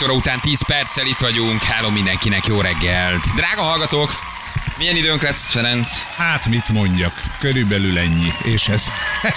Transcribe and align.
7 0.00 0.08
óra 0.08 0.18
után 0.18 0.40
10 0.40 0.62
perccel 0.66 1.06
itt 1.06 1.18
vagyunk. 1.18 1.62
Hello 1.62 1.90
mindenkinek, 1.90 2.46
jó 2.46 2.60
reggelt. 2.60 3.24
Drága 3.34 3.62
hallgatók, 3.62 4.10
milyen 4.78 4.96
időnk 4.96 5.22
lesz, 5.22 5.50
Ferenc? 5.50 5.92
Hát 6.16 6.46
mit 6.46 6.68
mondjak, 6.68 7.22
körülbelül 7.38 7.98
ennyi, 7.98 8.32
és 8.42 8.68
ez, 8.68 8.84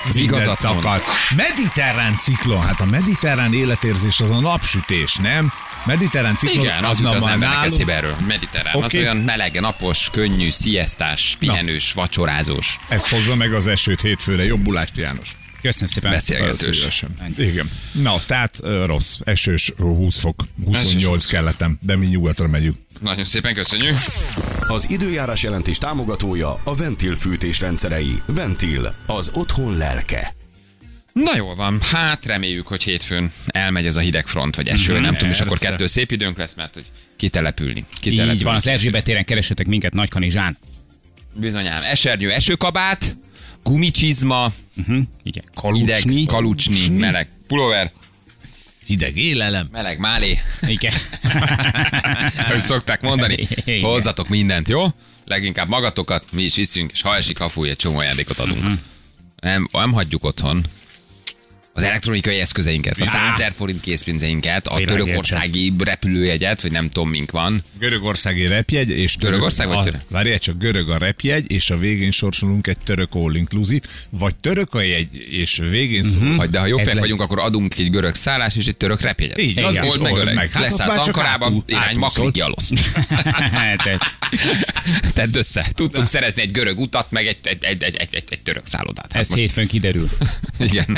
ez 0.10 0.16
igazat 0.16 0.64
akar. 0.64 1.02
Mediterrán 1.36 2.18
ciklon, 2.18 2.62
hát 2.62 2.80
a 2.80 2.86
mediterrán 2.86 3.54
életérzés 3.54 4.20
az 4.20 4.30
a 4.30 4.40
napsütés, 4.40 5.16
nem? 5.16 5.54
Mediterrán 5.86 6.36
ciklon 6.36 6.66
Igen, 6.66 6.84
az 6.84 7.00
jut 7.00 7.16
az 7.16 7.28
embernek 7.28 7.66
eszébe 7.66 7.96
erről. 7.96 8.16
Mediterrán, 8.28 8.76
okay. 8.76 8.88
az 8.88 8.96
olyan 8.96 9.18
meleg, 9.18 9.60
napos, 9.60 10.10
könnyű, 10.12 10.52
sziasztás, 10.52 11.36
pihenős, 11.40 11.94
vacsorázós. 11.94 12.80
Ez 12.88 13.10
hozza 13.10 13.36
meg 13.36 13.54
az 13.54 13.68
esőt 13.68 14.02
hétfőre. 14.02 14.44
Jobbulást, 14.44 14.98
János. 14.98 15.32
Köszönöm 15.64 15.88
szépen. 15.88 16.12
Beszélgetős. 16.12 17.04
Igen. 17.38 17.70
Na, 17.92 18.16
tehát 18.28 18.60
rossz. 18.86 19.18
Esős, 19.24 19.74
20 19.78 20.20
fok, 20.20 20.44
28 20.66 21.26
kelletem, 21.26 21.78
de 21.82 21.96
mi 21.96 22.06
nyugatra 22.06 22.48
megyünk. 22.48 22.78
Nagyon 23.02 23.26
szépen 23.26 23.54
köszönjük. 23.54 23.96
Az 24.60 24.90
időjárás 24.90 25.44
jelentés 25.44 25.78
támogatója 25.78 26.60
a 26.64 26.76
Ventil 26.76 27.16
fűtés 27.16 27.60
rendszerei. 27.60 28.22
Ventil, 28.26 28.96
az 29.06 29.32
otthon 29.34 29.78
lelke. 29.78 30.34
Na 31.14 31.36
jól 31.36 31.56
van, 31.56 31.80
hát 31.82 32.26
reméljük, 32.26 32.68
hogy 32.68 32.84
hétfőn 32.84 33.32
elmegy 33.46 33.86
ez 33.86 33.96
a 33.96 34.00
hideg 34.00 34.28
front, 34.28 34.56
vagy 34.56 34.68
eső, 34.68 35.00
nem 35.00 35.14
tudom, 35.14 35.30
és 35.30 35.40
akkor 35.40 35.58
kettő 35.58 35.88
szép 35.88 36.12
időnk 36.12 36.38
lesz, 36.38 36.54
mert 36.54 36.74
hogy 36.74 36.86
kitelepülni. 37.16 37.86
kitelepülni 38.00 38.38
Így 38.38 38.44
van, 38.44 38.56
az. 38.56 38.68
Erzsébet 38.68 39.04
téren 39.04 39.26
keresetek 39.26 39.68
minket 39.68 39.94
Nagykanizsán. 39.94 40.58
Bizonyám, 41.36 41.82
esernyő, 41.84 42.32
esőkabát, 42.32 43.16
gumicsizma, 43.64 44.52
Uh-huh. 44.78 45.02
Igen. 45.24 45.44
hideg, 45.74 46.02
Kalucsni. 46.02 46.26
kalucsni, 46.26 46.88
meleg 46.90 47.28
pulóver, 47.48 47.92
Hideg 48.86 49.18
élelem. 49.18 49.68
meleg 49.72 50.00
málé, 50.00 50.40
Igen. 50.62 50.94
ahogy 52.48 52.62
szokták 52.62 53.02
mondani, 53.02 53.48
Igen. 53.66 53.82
hozzatok 53.84 54.28
mindent, 54.30 54.68
jó? 54.68 54.86
Leginkább 55.26 55.68
magatokat, 55.70 56.26
mi 56.32 56.44
is 56.44 56.58
iszünk, 56.58 56.92
és 56.92 57.02
ha 57.02 57.16
esik, 57.16 57.38
ha 57.38 57.50
fúj, 57.50 57.70
egy 57.70 57.76
csomó 57.76 57.98
ajándékot 57.98 58.40
adunk. 58.40 58.62
Mhm. 58.62 58.74
Nem, 59.40 59.68
nem 59.72 59.92
hagyjuk 59.92 60.24
otthon 60.24 60.66
az 61.76 61.84
elektronikai 61.84 62.40
eszközeinket, 62.40 63.02
a 63.02 63.04
Já. 63.04 63.12
100 63.12 63.22
ezer 63.34 63.54
forint 63.56 63.82
készpénzeinket, 63.82 64.68
a 64.68 64.76
Világértsem. 64.76 65.06
törökországi 65.06 65.74
repülőjegyet, 65.80 66.62
vagy 66.62 66.72
nem 66.72 66.90
tudom 66.90 67.10
mink 67.10 67.32
van. 67.32 67.64
Görögországi 67.80 68.48
repjegy, 68.48 68.90
és 68.90 69.14
török, 69.14 69.30
Görögország 69.30 69.68
vagy 69.68 69.78
a, 69.78 69.84
török? 69.84 70.02
Várjál 70.10 70.40
csak, 70.40 70.58
görög 70.58 70.90
a 70.90 70.98
repjegy, 70.98 71.52
és 71.52 71.70
a 71.70 71.78
végén 71.78 72.12
sorsolunk 72.12 72.68
egy 72.68 72.78
török 72.86 73.10
all 73.16 73.36
inclusive, 73.36 73.86
vagy 74.10 74.36
török 74.36 74.74
a 74.74 74.82
jegy, 74.82 75.16
és 75.16 75.62
végén 75.70 76.04
szól. 76.04 76.36
Hagy, 76.36 76.50
de 76.50 76.60
ha 76.60 76.66
jó 76.66 76.78
le- 76.78 77.00
vagyunk, 77.00 77.22
akkor 77.22 77.40
adunk 77.40 77.78
egy 77.78 77.90
görög 77.90 78.16
szállás 78.16 78.56
és 78.56 78.66
egy 78.66 78.78
török 78.78 79.02
repjegyet. 79.02 79.42
Így 79.42 79.60
Old 79.60 79.74
és 79.74 79.80
meg 79.82 80.12
old 80.12 80.22
öreg. 80.22 80.36
meg. 80.36 80.52
Hát 80.52 80.64
Leszállsz 80.64 81.08
Ankarába, 81.08 81.64
irány 81.66 81.82
átúszol. 81.84 82.00
Makrik 82.00 82.36
Jalosz. 82.36 82.72
Tehát, 83.84 84.14
Tedd 85.14 85.38
össze. 85.38 85.66
Tudtunk 85.76 86.08
szerezni 86.08 86.42
egy 86.42 86.52
görög 86.52 86.80
utat, 86.80 87.12
meg 87.12 87.28
egy, 87.28 87.38
egy, 87.44 87.64
egy, 87.64 87.84
egy, 87.84 87.96
egy, 88.12 88.24
egy, 88.30 88.40
török 88.40 88.68
szállodát. 88.68 89.12
Hát 89.12 89.22
ez 89.22 89.34
hétfőn 89.34 89.68
kiderül. 89.68 90.10
Igen. 90.60 90.98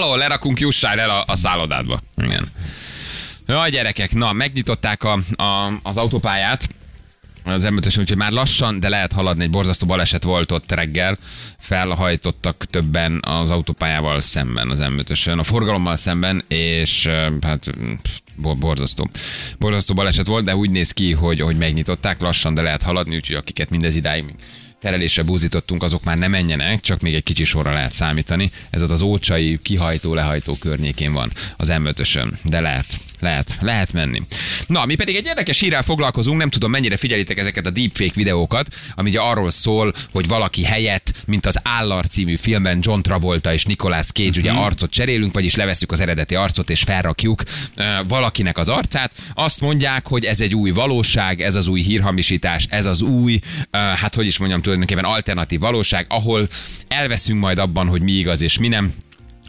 Valahol 0.00 0.18
lerakunk, 0.18 0.60
jussál 0.60 1.00
el 1.00 1.10
a, 1.10 1.24
a 1.26 1.36
szállodádba. 1.36 2.00
Igen. 2.16 2.50
Jaj, 3.46 3.70
gyerekek, 3.70 4.12
na, 4.12 4.32
megnyitották 4.32 5.02
a, 5.04 5.18
a, 5.42 5.72
az 5.82 5.96
autópályát, 5.96 6.68
az 7.44 7.62
m 7.62 7.76
úgyhogy 7.76 8.16
már 8.16 8.30
lassan, 8.32 8.80
de 8.80 8.88
lehet 8.88 9.12
haladni. 9.12 9.42
Egy 9.42 9.50
borzasztó 9.50 9.86
baleset 9.86 10.22
volt 10.22 10.52
ott 10.52 10.72
reggel. 10.72 11.18
Felhajtottak 11.58 12.64
többen 12.70 13.20
az 13.26 13.50
autópályával 13.50 14.20
szemben, 14.20 14.70
az 14.70 14.80
m 14.80 15.38
a 15.38 15.44
forgalommal 15.44 15.96
szemben, 15.96 16.42
és 16.48 17.06
hát 17.40 17.70
bo- 18.36 18.58
borzasztó. 18.58 19.08
Borzasztó 19.58 19.94
baleset 19.94 20.26
volt, 20.26 20.44
de 20.44 20.56
úgy 20.56 20.70
néz 20.70 20.92
ki, 20.92 21.12
hogy, 21.12 21.40
hogy 21.40 21.56
megnyitották 21.56 22.20
lassan, 22.20 22.54
de 22.54 22.62
lehet 22.62 22.82
haladni, 22.82 23.16
úgyhogy 23.16 23.36
akiket 23.36 23.70
mindez 23.70 23.96
idáig 23.96 24.24
terelésre 24.80 25.22
búzítottunk, 25.22 25.82
azok 25.82 26.04
már 26.04 26.18
nem 26.18 26.30
menjenek, 26.30 26.80
csak 26.80 27.00
még 27.00 27.14
egy 27.14 27.22
kicsi 27.22 27.44
sorra 27.44 27.72
lehet 27.72 27.92
számítani. 27.92 28.50
Ez 28.70 28.82
ott 28.82 28.90
az 28.90 29.02
ócsai 29.02 29.58
kihajtó-lehajtó 29.62 30.54
környékén 30.54 31.12
van 31.12 31.32
az 31.56 31.68
m 31.68 31.88
de 32.42 32.60
lehet, 32.60 32.86
lehet, 33.20 33.56
lehet 33.60 33.92
menni. 33.92 34.22
Na, 34.66 34.84
mi 34.84 34.94
pedig 34.94 35.16
egy 35.16 35.26
érdekes 35.26 35.60
hírrel 35.60 35.82
foglalkozunk, 35.82 36.38
nem 36.38 36.50
tudom 36.50 36.70
mennyire 36.70 36.96
figyelitek 36.96 37.38
ezeket 37.38 37.66
a 37.66 37.70
deepfake 37.70 38.12
videókat, 38.14 38.74
ami 38.94 39.08
ugye 39.08 39.20
arról 39.20 39.50
szól, 39.50 39.92
hogy 40.12 40.26
valaki 40.26 40.64
helyett, 40.64 41.12
mint 41.26 41.46
az 41.46 41.60
Állar 41.62 42.06
című 42.06 42.36
filmben 42.36 42.78
John 42.82 43.00
Travolta 43.00 43.52
és 43.52 43.64
Nicolas 43.64 44.06
Cage 44.06 44.40
ugye 44.40 44.50
arcot 44.50 44.90
cserélünk, 44.90 45.32
vagyis 45.32 45.54
leveszük 45.54 45.92
az 45.92 46.00
eredeti 46.00 46.34
arcot 46.34 46.70
és 46.70 46.82
felrakjuk 46.82 47.42
uh, 47.76 47.84
valakinek 48.08 48.58
az 48.58 48.68
arcát. 48.68 49.12
Azt 49.34 49.60
mondják, 49.60 50.06
hogy 50.06 50.24
ez 50.24 50.40
egy 50.40 50.54
új 50.54 50.70
valóság, 50.70 51.40
ez 51.40 51.54
az 51.54 51.68
új 51.68 51.82
hírhamisítás, 51.82 52.66
ez 52.68 52.86
az 52.86 53.02
új, 53.02 53.38
uh, 53.72 53.80
hát 53.80 54.14
hogy 54.14 54.26
is 54.26 54.38
mondjam, 54.38 54.62
tulajdonképpen 54.62 55.04
alternatív 55.04 55.60
valóság, 55.60 56.06
ahol 56.08 56.48
elveszünk 56.88 57.40
majd 57.40 57.58
abban, 57.58 57.86
hogy 57.86 58.02
mi 58.02 58.12
igaz 58.12 58.42
és 58.42 58.58
mi 58.58 58.68
nem. 58.68 58.92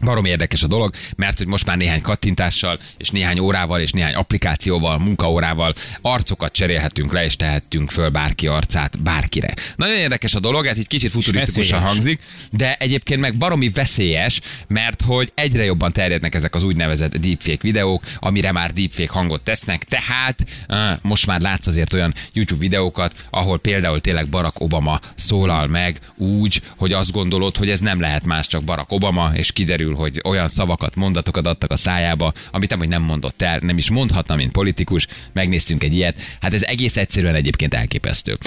Barom 0.04 0.26
érdekes 0.26 0.64
a 0.64 0.68
dolog, 0.68 0.94
mert 1.16 1.38
hogy 1.38 1.48
most 1.48 1.66
már 1.66 1.78
néhány 1.78 2.02
kattintással, 2.02 2.80
és 2.98 3.10
néhány 3.10 3.40
órával, 3.40 3.80
és 3.80 3.92
néhány 3.92 4.14
applikációval, 4.14 5.00
munkaórával 5.00 5.74
arcokat 6.02 6.54
cserélhetünk 6.54 7.14
le, 7.14 7.26
és 7.26 7.36
tehetünk 7.36 7.92
föl 7.92 8.10
bárki 8.10 8.48
arcát 8.48 9.02
bárkire. 9.02 9.54
Nagyon 9.76 9.98
érdekes 9.98 10.36
a 10.36 10.40
dolog, 10.40 10.66
ez 10.66 10.78
így 10.78 10.88
kicsit 10.88 11.12
futurisztikusan 11.12 11.82
hangzik, 11.82 12.20
de 12.52 12.76
egyébként 12.76 13.22
meg 13.22 13.38
baromi 13.38 13.70
veszélyes, 13.70 14.42
mert 14.68 15.02
hogy 15.02 15.32
egyre 15.36 15.64
jobban 15.64 15.92
terjednek 15.92 16.36
ezek 16.36 16.56
az 16.56 16.64
úgynevezett 16.64 17.18
deepfake 17.18 17.60
videók, 17.62 18.04
amire 18.20 18.52
már 18.52 18.74
deepfake 18.74 19.14
hangot 19.14 19.42
tesznek, 19.42 19.84
tehát 19.84 20.46
uh, 20.70 20.78
most 21.02 21.28
már 21.28 21.42
látsz 21.42 21.68
azért 21.68 21.94
olyan 21.94 22.14
YouTube 22.34 22.60
videókat, 22.60 23.26
ahol 23.30 23.60
például 23.60 24.02
tényleg 24.02 24.28
Barack 24.28 24.60
Obama 24.60 25.00
szólal 25.16 25.68
meg 25.68 26.00
úgy, 26.16 26.62
hogy 26.76 26.94
azt 26.94 27.12
gondolod, 27.12 27.58
hogy 27.58 27.70
ez 27.70 27.80
nem 27.80 28.00
lehet 28.00 28.26
más, 28.26 28.48
csak 28.48 28.64
Barack 28.64 28.92
Obama, 28.92 29.32
és 29.34 29.52
kiderül, 29.52 29.91
hogy 29.96 30.22
olyan 30.24 30.48
szavakat, 30.48 30.96
mondatokat 30.96 31.48
adtak 31.48 31.72
a 31.72 31.76
szájába, 31.76 32.34
amit 32.52 32.70
nem, 32.70 32.80
hogy 32.80 32.88
nem 32.88 33.02
mondott 33.02 33.42
el, 33.42 33.60
nem 33.62 33.78
is 33.78 33.90
mondhatna, 33.90 34.36
mint 34.36 34.52
politikus. 34.52 35.08
Megnéztünk 35.34 35.84
egy 35.84 35.94
ilyet. 35.94 36.20
Hát 36.42 36.54
ez 36.54 36.62
egész 36.62 36.98
egyszerűen 36.98 37.36
egyébként 37.36 37.74
elképesztő. 37.74 38.38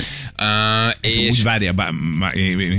Uh, 0.40 0.94
És 1.00 1.16
és 1.16 1.30
úgy 1.30 1.42
várja, 1.42 1.72
bár, 1.72 1.90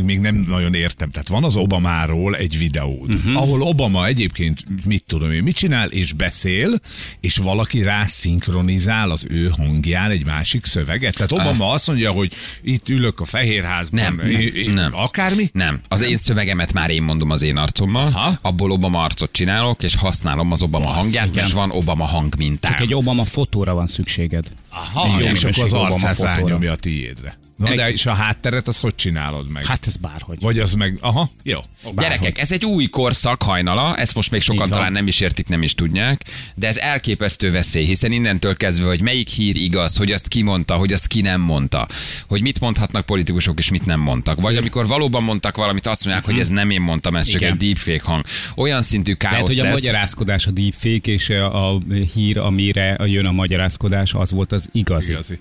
még 0.04 0.20
nem 0.20 0.36
nagyon 0.50 0.74
értem. 0.74 1.10
Tehát 1.10 1.28
van 1.28 1.44
az 1.44 1.56
Obamáról 1.56 2.36
egy 2.36 2.58
videó, 2.58 3.04
Mhm. 3.08 3.16
uh-huh. 3.16 3.42
ahol 3.42 3.62
Obama 3.62 4.06
egyébként 4.08 4.64
mit 4.86 5.04
tudom 5.08 5.32
én, 5.32 5.44
mit 5.44 5.56
csinál, 5.56 5.88
és 5.90 6.14
beszél, 6.14 6.80
és 7.20 7.38
valaki 7.38 7.82
rá 7.82 8.06
szinkronizál 8.06 9.12
az 9.12 9.26
ő 9.30 9.52
hangján 9.58 10.12
egy 10.12 10.26
másik 10.26 10.66
szöveget. 10.66 11.14
Tehát 11.16 11.32
Obama 11.32 11.72
azt 11.72 11.88
mondja, 11.88 12.12
hogy 12.12 12.32
itt 12.64 12.90
ülök 12.90 13.20
a 13.20 13.26
Fehérházban, 13.26 14.02
Nem, 14.02 14.22
nem, 14.66 14.74
nem. 14.74 14.96
akármi? 14.96 15.50
Nem. 15.54 15.80
Az 15.88 16.02
én 16.02 16.18
szövegemet 16.18 16.74
már 16.74 16.90
én 16.90 17.04
mondom 17.04 17.30
az 17.30 17.42
én 17.42 17.58
arcommal, 17.58 18.08
Aha. 18.08 18.38
Abból 18.56 18.72
Obama 18.72 19.04
arcot 19.04 19.32
csinálok, 19.32 19.84
és 19.84 19.96
használom 19.96 20.52
az 20.52 20.62
Obama 20.62 20.88
hangját, 20.88 21.36
és 21.36 21.52
van 21.54 21.72
Obama 21.72 22.06
hangmintám. 22.06 22.72
Csak 22.72 22.80
egy 22.82 22.94
Obama 22.94 23.24
fotóra 23.26 23.74
van 23.74 23.88
szükséged. 23.88 24.46
Aha, 24.70 25.18
Egy 25.18 25.24
jó 25.24 25.32
és 25.32 25.44
akkor 25.44 25.64
az 25.64 25.74
arcát 25.74 26.18
rányomja 26.18 26.72
a 26.72 26.76
tiédre. 26.76 27.38
Na 27.56 27.68
Egy- 27.68 27.76
de 27.76 27.92
és 27.92 28.06
a 28.06 28.14
hátteret, 28.14 28.68
az 28.68 28.78
hogy 28.80 28.96
csinálod 28.96 29.50
meg? 29.50 29.66
Hát 29.66 29.88
ez 29.88 29.96
bárhogy. 29.98 30.38
Vagy 30.40 30.60
az 30.60 30.74
meg, 30.74 30.98
aha, 31.02 31.30
jó. 31.44 31.60
Gyerekek, 31.96 32.38
ez 32.40 32.52
egy 32.52 32.66
új 32.66 32.86
korszak 32.86 33.44
hajnala, 33.44 33.98
ezt 33.98 34.16
most 34.16 34.32
még 34.32 34.42
sokan 34.42 34.70
talán 34.70 34.92
nem 34.92 35.08
is 35.08 35.20
értik, 35.20 35.48
nem 35.48 35.64
is 35.64 35.76
tudják, 35.76 36.22
de 36.56 36.68
ez 36.68 36.78
elképesztő 36.78 37.52
veszély, 37.52 37.86
hiszen 37.86 38.12
innentől 38.12 38.56
kezdve, 38.58 38.88
hogy 38.88 39.02
melyik 39.02 39.28
hír 39.28 39.56
igaz, 39.56 39.98
hogy 39.98 40.12
azt 40.12 40.28
ki 40.28 40.42
mondta, 40.42 40.76
hogy 40.76 40.94
azt 40.94 41.08
ki 41.08 41.22
nem 41.22 41.42
mondta, 41.42 41.88
hogy 42.28 42.42
mit 42.42 42.60
mondhatnak 42.60 43.06
politikusok 43.06 43.60
és 43.60 43.70
mit 43.70 43.86
nem 43.86 44.00
mondtak. 44.00 44.42
Vagy 44.42 44.56
amikor 44.56 44.88
valóban 44.88 45.24
mondtak 45.24 45.58
valamit, 45.58 45.88
azt 45.88 46.06
mondják, 46.06 46.26
hogy 46.26 46.40
ez 46.40 46.48
nem 46.48 46.70
én 46.70 46.82
mondtam, 46.82 47.16
ez 47.16 47.28
csak 47.28 47.42
Igen. 47.42 47.54
egy 47.54 47.58
deepfake 47.58 48.12
hang. 48.12 48.26
Olyan 48.56 48.82
szintű 48.82 49.14
káosz 49.14 49.34
Lehet, 49.34 49.48
hogy 49.48 49.60
a 49.60 49.64
lesz. 49.64 49.74
magyarázkodás 49.74 50.48
a 50.48 50.52
deepfake, 50.52 51.12
és 51.12 51.30
a 51.30 51.76
a 51.76 51.80
hír, 52.14 52.38
amire 52.38 52.98
jön 53.06 53.26
a 53.26 53.32
magyarázkodás, 53.32 54.14
az 54.14 54.32
volt 54.32 54.52
az 54.52 54.70
igazi. 54.72 55.12
Igazi. 55.12 55.40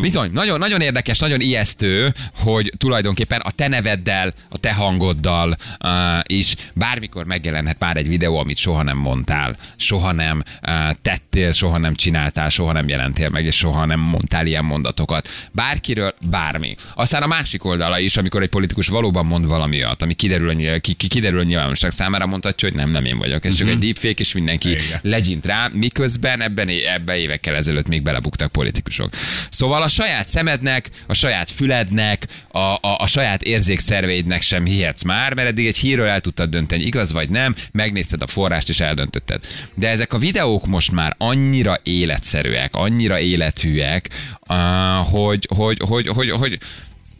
Bizony, 0.00 0.30
nagyon, 0.32 0.58
nagyon 0.58 0.80
érdekes, 0.80 1.18
nagyon 1.18 1.40
ijesztő, 1.40 2.12
hogy 2.34 2.72
tulajdonképpen 2.76 3.40
a 3.40 3.50
te 3.50 3.68
neveddel, 3.68 4.32
a 4.48 4.58
te 4.58 4.72
hangoddal 4.72 5.56
uh, 5.84 5.90
is 6.26 6.54
bármikor 6.74 7.24
megjelenhet 7.24 7.78
már 7.78 7.96
egy 7.96 8.08
videó, 8.08 8.38
amit 8.38 8.56
soha 8.56 8.82
nem 8.82 8.96
mondtál, 8.96 9.56
soha 9.76 10.12
nem 10.12 10.42
uh, 10.62 10.90
tettél, 11.02 11.52
soha 11.52 11.78
nem 11.78 11.94
csináltál, 11.94 12.48
soha 12.48 12.72
nem 12.72 12.88
jelentél 12.88 13.28
meg, 13.28 13.44
és 13.44 13.56
soha 13.56 13.84
nem 13.84 14.00
mondtál 14.00 14.46
ilyen 14.46 14.64
mondatokat. 14.64 15.28
Bárkiről, 15.52 16.14
bármi. 16.30 16.76
Aztán 16.94 17.22
a 17.22 17.26
másik 17.26 17.64
oldala 17.64 17.98
is, 17.98 18.16
amikor 18.16 18.42
egy 18.42 18.48
politikus 18.48 18.88
valóban 18.88 19.26
mond 19.26 19.46
valami 19.46 19.76
olyat, 19.76 20.02
ami 20.02 20.14
kiderül 20.14 20.48
a, 20.48 20.80
ki, 20.80 20.92
ki, 20.92 21.08
kiderül 21.08 21.38
a 21.40 21.42
nyilvánosság 21.42 21.90
számára, 21.90 22.26
mondhatja, 22.26 22.68
hogy 22.68 22.76
nem, 22.76 22.90
nem 22.90 23.04
én 23.04 23.18
vagyok. 23.18 23.44
Ez 23.44 23.54
csak 23.54 23.68
egy 23.68 23.78
deepfake, 23.78 24.14
és 24.16 24.34
mindenki 24.34 24.70
Igen. 24.70 24.98
legyint 25.02 25.46
rá, 25.46 25.70
miközben 25.72 26.40
ebben, 26.40 26.68
ebben 26.94 27.16
évekkel 27.16 27.54
ezelőtt 27.54 27.88
még 27.88 28.02
belebuktak 28.02 28.52
politikusok. 28.52 29.10
Szóval 29.50 29.73
Szóval 29.74 29.88
a 29.88 29.92
saját 29.92 30.28
szemednek, 30.28 30.90
a 31.06 31.14
saját 31.14 31.50
fülednek, 31.50 32.26
a, 32.48 32.58
a, 32.58 32.78
a 32.98 33.06
saját 33.06 33.42
érzékszerveidnek 33.42 34.42
sem 34.42 34.64
hihetsz 34.64 35.02
már, 35.02 35.34
mert 35.34 35.48
eddig 35.48 35.66
egy 35.66 35.76
hírről 35.76 36.08
el 36.08 36.20
tudtad 36.20 36.50
dönteni, 36.50 36.84
igaz 36.84 37.12
vagy 37.12 37.28
nem, 37.28 37.54
megnézted 37.72 38.22
a 38.22 38.26
forrást 38.26 38.68
és 38.68 38.80
eldöntötted. 38.80 39.44
De 39.74 39.88
ezek 39.88 40.12
a 40.12 40.18
videók 40.18 40.66
most 40.66 40.92
már 40.92 41.14
annyira 41.18 41.76
életszerűek, 41.82 42.74
annyira 42.74 43.18
élethűek, 43.18 44.10
ah, 44.40 45.06
hogy, 45.06 45.48
hogy, 45.56 45.78
hogy, 45.86 46.06
hogy, 46.06 46.30
hogy 46.30 46.58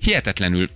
hihetetlenül, 0.05 0.69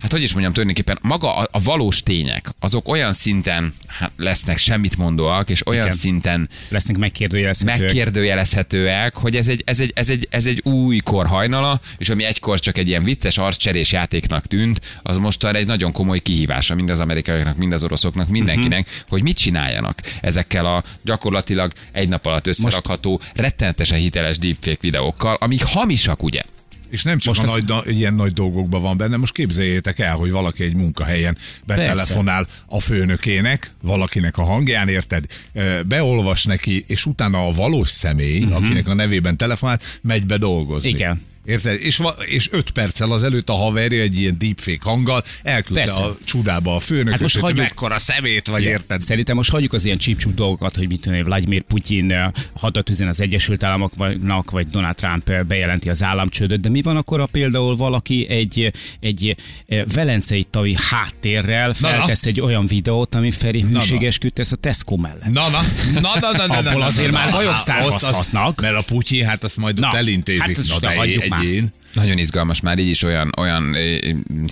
hát 0.00 0.10
hogy 0.10 0.22
is 0.22 0.30
mondjam, 0.32 0.52
tulajdonképpen 0.52 0.98
maga 1.02 1.36
a, 1.36 1.48
a 1.50 1.62
valós 1.62 2.02
tények, 2.02 2.48
azok 2.60 2.88
olyan 2.88 3.12
szinten 3.12 3.74
hát 3.86 4.12
lesznek 4.16 4.58
semmit 4.58 4.96
mondóak, 4.96 5.50
és 5.50 5.66
olyan 5.66 5.84
Igen. 5.84 5.96
szinten 5.96 6.48
Lesznek 6.68 6.96
megkérdőjelezhetőek. 6.96 7.78
megkérdőjelezhetőek, 7.80 9.14
hogy 9.14 9.36
ez 9.36 9.48
egy, 9.48 9.62
ez, 9.66 9.80
egy, 9.80 9.92
ez, 9.94 10.10
egy, 10.10 10.26
ez 10.30 10.46
egy 10.46 10.60
új 10.64 10.98
kor 10.98 11.26
hajnala, 11.26 11.80
és 11.98 12.08
ami 12.08 12.24
egykor 12.24 12.60
csak 12.60 12.78
egy 12.78 12.88
ilyen 12.88 13.04
vicces 13.04 13.38
arccserés 13.38 13.92
játéknak 13.92 14.46
tűnt, 14.46 14.80
az 15.02 15.16
most 15.16 15.44
egy 15.44 15.66
nagyon 15.66 15.92
komoly 15.92 16.18
kihívása 16.18 16.74
mind 16.74 16.90
az 16.90 17.00
amerikaiaknak, 17.00 17.56
mind 17.56 17.72
az 17.72 17.82
oroszoknak, 17.82 18.28
mindenkinek, 18.28 18.78
Mhm. 18.86 18.88
uh-huh. 18.94 19.08
hogy 19.08 19.22
mit 19.22 19.36
csináljanak 19.36 19.98
ezekkel 20.20 20.66
a 20.66 20.82
gyakorlatilag 21.02 21.72
egy 21.92 22.08
nap 22.08 22.26
alatt 22.26 22.46
összerakható, 22.46 23.20
rettenetesen 23.34 23.98
hiteles 23.98 24.38
deepfake 24.38 24.76
videókkal, 24.80 25.36
amik 25.40 25.62
hamisak, 25.64 26.22
ugye? 26.22 26.40
És 26.92 27.02
nem 27.02 27.18
csak 27.18 27.34
Most 27.36 27.48
a 27.48 27.56
ezt- 27.56 27.66
nagy, 27.66 27.84
na, 27.84 27.90
ilyen 27.90 28.14
nagy 28.14 28.32
dolgokban 28.32 28.82
van 28.82 28.96
benne, 28.96 29.16
most 29.16 29.32
képzeljétek 29.32 29.98
el, 29.98 30.16
hogy 30.16 30.30
valaki 30.30 30.64
egy 30.64 30.74
munkahelyen 30.74 31.36
betelefonál 31.66 32.46
a 32.66 32.80
főnökének, 32.80 33.70
valakinek 33.82 34.38
a 34.38 34.42
hangján, 34.42 34.88
érted, 34.88 35.24
beolvas 35.86 36.44
neki, 36.44 36.84
és 36.86 37.06
utána 37.06 37.46
a 37.46 37.52
valós 37.52 37.88
személy, 37.88 38.42
uh-huh. 38.42 38.56
akinek 38.56 38.88
a 38.88 38.94
nevében 38.94 39.36
telefonál, 39.36 39.78
megy 40.02 40.26
be 40.26 40.36
dolgozni. 40.36 40.88
Igen. 40.88 41.20
Érted? 41.44 41.80
És, 41.80 41.96
va- 41.96 42.22
és 42.22 42.48
öt 42.52 42.70
perccel 42.70 43.10
azelőtt 43.12 43.48
a 43.48 43.54
haverja 43.54 44.02
egy 44.02 44.18
ilyen 44.18 44.38
deepfake 44.38 44.78
hanggal 44.82 45.22
elküldte 45.42 45.84
Persze. 45.84 46.02
a 46.02 46.16
csudába 46.24 46.74
a 46.74 46.80
főnököt, 46.80 47.10
Hát 47.12 47.20
most 47.20 47.34
hogy 47.34 47.42
hagyjuk- 47.42 47.66
mekkora 47.66 47.98
szemét 47.98 48.46
vagy, 48.48 48.62
érted? 48.62 49.02
Szerintem 49.02 49.36
most 49.36 49.50
hagyjuk 49.50 49.72
az 49.72 49.84
ilyen 49.84 49.98
csípcsúp 49.98 50.34
dolgokat, 50.34 50.76
hogy 50.76 50.88
mit 50.88 51.00
tudom, 51.00 51.22
Vladimir 51.22 51.62
Putyin 51.62 52.10
eh, 52.12 52.30
hadat 52.56 52.88
üzen 52.88 53.08
az 53.08 53.20
Egyesült 53.20 53.62
Államoknak, 53.62 54.50
vagy 54.50 54.68
Donald 54.68 54.94
Trump 54.94 55.28
eh, 55.28 55.42
bejelenti 55.42 55.88
az 55.88 56.02
államcsődöt, 56.02 56.60
de 56.60 56.68
mi 56.68 56.82
van 56.82 56.96
akkor, 56.96 57.20
ha 57.20 57.26
például 57.26 57.76
valaki 57.76 58.26
egy, 58.28 58.72
egy 59.00 59.36
eh, 59.66 59.82
velencei 59.94 60.46
tavi 60.50 60.76
háttérrel 60.90 61.74
Na, 61.80 61.90
na. 61.90 61.96
feltesz 61.96 62.26
egy 62.26 62.40
olyan 62.40 62.66
videót, 62.66 63.14
ami 63.14 63.30
Feri 63.30 63.62
na. 63.62 63.78
hűségeskedsz 63.78 64.52
a 64.52 64.56
Tesco 64.56 64.96
mellett? 64.96 65.24
Na, 65.32 65.48
na, 65.48 65.60
na, 65.94 66.00
na, 66.00 66.10
na, 66.20 66.46
na, 66.46 66.46
na, 66.46 66.56
Abból 66.56 66.80
na, 66.80 66.86
azért 66.86 67.10
na, 67.10 67.18
már 67.18 67.26
na, 67.30 67.32
bajok 67.36 67.50
na, 67.50 67.56
ott 67.56 67.62
származhatnak. 67.64 68.54
Az, 68.58 68.62
mert 68.62 68.76
a 68.76 68.82
Putyin, 68.82 69.26
hát 69.26 69.44
azt 69.44 69.56
majd 69.56 69.78
Na, 69.80 69.86
ott 69.88 69.94
elintézik. 69.94 70.40
hát 70.40 70.50
ezt 70.50 70.66
na, 70.66 70.74
most 70.74 70.80
de 70.80 70.94
hagyjuk 70.96 71.22
egy, 71.22 71.30
már. 71.30 71.31
Én. 71.40 71.72
Nagyon 71.92 72.18
izgalmas, 72.18 72.60
már 72.60 72.78
így 72.78 72.88
is 72.88 73.02
olyan, 73.02 73.30
olyan 73.36 73.76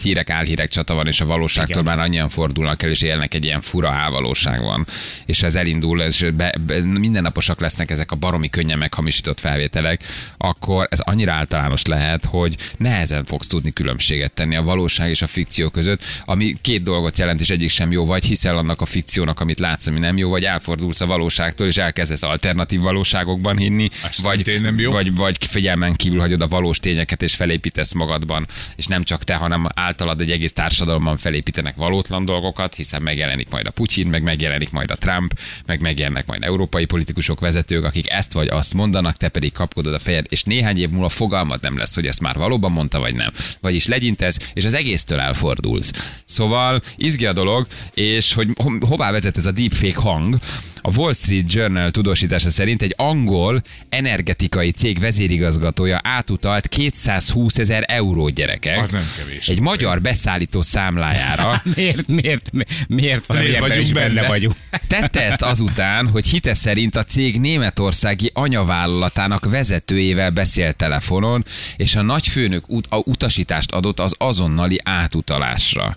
hírek, 0.03 0.31
álhírek 0.31 0.69
csata 0.69 0.95
van, 0.95 1.07
és 1.07 1.21
a 1.21 1.25
valóságtól 1.25 1.83
Igen. 1.83 1.97
már 1.97 2.05
annyian 2.05 2.29
fordulnak 2.29 2.83
el, 2.83 2.91
és 2.91 3.03
élnek 3.03 3.35
egy 3.35 3.45
ilyen 3.45 3.61
fura 3.61 3.91
álvalóság 3.91 4.63
van. 4.63 4.87
És 5.27 5.43
ez 5.43 5.55
elindul, 5.55 6.01
és 6.01 6.27
be, 6.37 6.55
be, 6.67 6.81
mindennaposak 6.81 7.61
lesznek 7.61 7.91
ezek 7.91 8.11
a 8.13 8.17
baromi 8.17 8.49
könnyen 8.49 8.79
meghamisított 8.79 9.41
felvételek, 9.41 10.03
akkor 10.37 10.87
ez 10.91 11.01
annyira 11.01 11.33
általános 11.33 11.85
lehet, 11.85 12.25
hogy 12.25 12.57
nehezen 12.77 13.25
fogsz 13.25 13.47
tudni 13.47 13.73
különbséget 13.73 14.33
tenni 14.33 14.57
a 14.57 14.63
valóság 14.63 15.11
és 15.11 15.23
a 15.23 15.27
fikció 15.27 15.69
között, 15.69 16.03
ami 16.25 16.57
két 16.63 16.83
dolgot 16.83 17.19
jelent, 17.19 17.41
és 17.41 17.51
egyik 17.51 17.71
sem 17.71 17.91
jó, 17.93 18.07
vagy 18.07 18.25
hiszel 18.25 18.57
annak 18.57 18.81
a 18.81 18.85
fikciónak, 18.85 19.41
amit 19.41 19.59
látsz, 19.59 19.87
ami 19.87 19.99
nem 19.99 20.17
jó, 20.17 20.31
vagy 20.31 20.45
elfordulsz 20.45 21.01
a 21.01 21.07
valóságtól, 21.07 21.67
és 21.67 21.77
elkezdesz 21.77 22.23
alternatív 22.23 22.81
valóságokban 22.81 23.57
hinni, 23.57 23.89
vagy, 24.23 24.35
szintén 24.35 24.61
nem 24.61 24.79
jó. 24.79 24.91
vagy 24.91 25.15
vagy 25.15 25.37
figyelmen 25.47 25.95
kívül 25.95 26.21
hagyod 26.21 26.41
a 26.41 26.49
valós 26.49 26.79
tényeket, 26.79 27.23
és 27.31 27.37
felépítesz 27.37 27.93
magadban, 27.93 28.47
és 28.77 28.87
nem 28.87 29.05
csak 29.05 29.25
te, 29.25 29.35
hanem 29.35 29.67
általad 29.75 30.21
egy 30.21 30.31
egész 30.31 30.53
társadalomban 30.53 31.17
felépítenek 31.17 31.77
valótlan 31.77 32.25
dolgokat, 32.25 32.75
hiszen 32.75 33.03
megjelenik 33.03 33.51
majd 33.51 33.67
a 33.67 33.71
Putyin, 33.71 34.07
meg 34.07 34.23
megjelenik 34.23 34.71
majd 34.71 34.91
a 34.91 34.97
Trump, 34.97 35.39
meg 35.67 35.81
megjelennek 35.81 36.27
majd 36.27 36.43
európai 36.43 36.85
politikusok, 36.85 37.41
vezetők, 37.41 37.85
akik 37.85 38.11
ezt 38.11 38.33
vagy 38.33 38.49
azt 38.49 38.75
mondanak, 38.75 39.17
te 39.17 39.29
pedig 39.29 39.53
kapkodod 39.53 39.95
a 39.95 39.99
fejed, 39.99 40.27
és 40.29 40.43
néhány 40.43 40.79
év 40.79 40.89
múlva 40.91 41.09
fogalmad 41.09 41.63
nem 41.63 41.77
lesz, 41.77 41.95
hogy 41.95 42.07
ezt 42.07 42.21
már 42.21 42.37
valóban 42.37 42.73
mondta, 42.73 42.99
vagy 42.99 43.15
nem. 43.15 43.31
Vagyis 43.61 43.87
legyintesz, 43.87 44.39
és 44.55 44.65
az 44.65 44.75
egésztől 44.75 45.21
elfordulsz. 45.21 45.93
Szóval 46.25 46.81
izgi 46.97 47.27
a 47.27 47.33
dolog, 47.33 47.67
és 47.95 48.35
hogy 48.35 48.49
ho- 48.63 48.85
hová 48.85 49.11
vezet 49.11 49.37
ez 49.37 49.47
a 49.47 49.53
deepfake 49.53 50.01
hang, 50.01 50.37
a 50.83 50.91
Wall 50.97 51.13
Street 51.13 51.53
Journal 51.53 51.91
tudósítása 51.91 52.51
szerint 52.51 52.83
egy 52.83 52.95
angol 52.97 53.63
energetikai 53.89 54.71
cég 54.71 54.99
vezérigazgatója 54.99 56.01
átutalt 56.03 56.69
220 56.69 57.59
ezer 57.59 57.85
eurót 57.87 58.33
gyerekek. 58.33 58.79
Az 58.79 58.91
nem 58.91 59.07
kevés. 59.17 59.49
Egy 59.49 59.61
magyar 59.61 60.01
beszállító 60.01 60.63
számlájára. 60.63 61.63
Miért, 61.75 62.07
miért, 62.23 62.53
miért, 62.53 62.89
miért 62.89 63.27
valami 63.27 63.47
Miért 63.47 63.61
vagyunk 63.61 63.83
is 63.83 63.93
benne 63.93 64.15
benne? 64.15 64.29
vagyunk? 64.29 64.55
Tette 64.87 65.25
ezt 65.25 65.43
azután, 65.43 66.09
hogy 66.09 66.27
hite 66.27 66.55
szerint 66.55 66.97
a 66.97 67.05
cég 67.05 67.41
németországi 67.41 68.31
anyavállalatának 68.35 69.51
vezetőjével 69.51 70.31
beszélt 70.31 70.77
telefonon, 70.77 71.45
és 71.77 71.97
a 71.97 72.03
nagyfőnök 72.03 72.65
ut- 72.69 72.87
a 72.89 73.03
utasítást 73.05 73.73
adott 73.73 74.01
az 74.01 74.15
azonnali 74.19 74.81
átutalásra. 74.85 75.97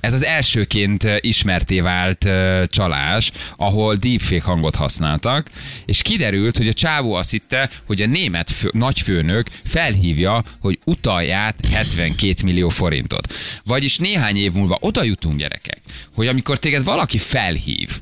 Ez 0.00 0.12
az 0.12 0.24
elsőként 0.24 1.06
ismerté 1.20 1.80
vált 1.80 2.28
csalás, 2.66 3.30
ahol 3.56 3.94
deepfake 3.94 4.44
hangot 4.44 4.74
használtak, 4.74 5.50
és 5.84 6.02
kiderült, 6.02 6.56
hogy 6.56 6.68
a 6.68 6.72
csávó 6.72 7.14
azt 7.14 7.30
hitte, 7.30 7.70
hogy 7.86 8.02
a 8.02 8.06
német 8.06 8.50
fő, 8.50 8.70
nagyfőnök 8.72 9.46
felhívja, 9.64 10.44
hogy 10.60 10.78
utalját 10.84 11.66
72 11.72 12.34
millió 12.44 12.68
forintot. 12.68 13.34
Vagyis 13.64 13.96
néhány 13.96 14.36
év 14.36 14.52
múlva 14.52 14.78
oda 14.80 15.02
jutunk, 15.02 15.38
gyerekek, 15.38 15.80
hogy 16.14 16.26
amikor 16.26 16.58
téged 16.58 16.84
valaki 16.84 17.18
felhív, 17.18 18.00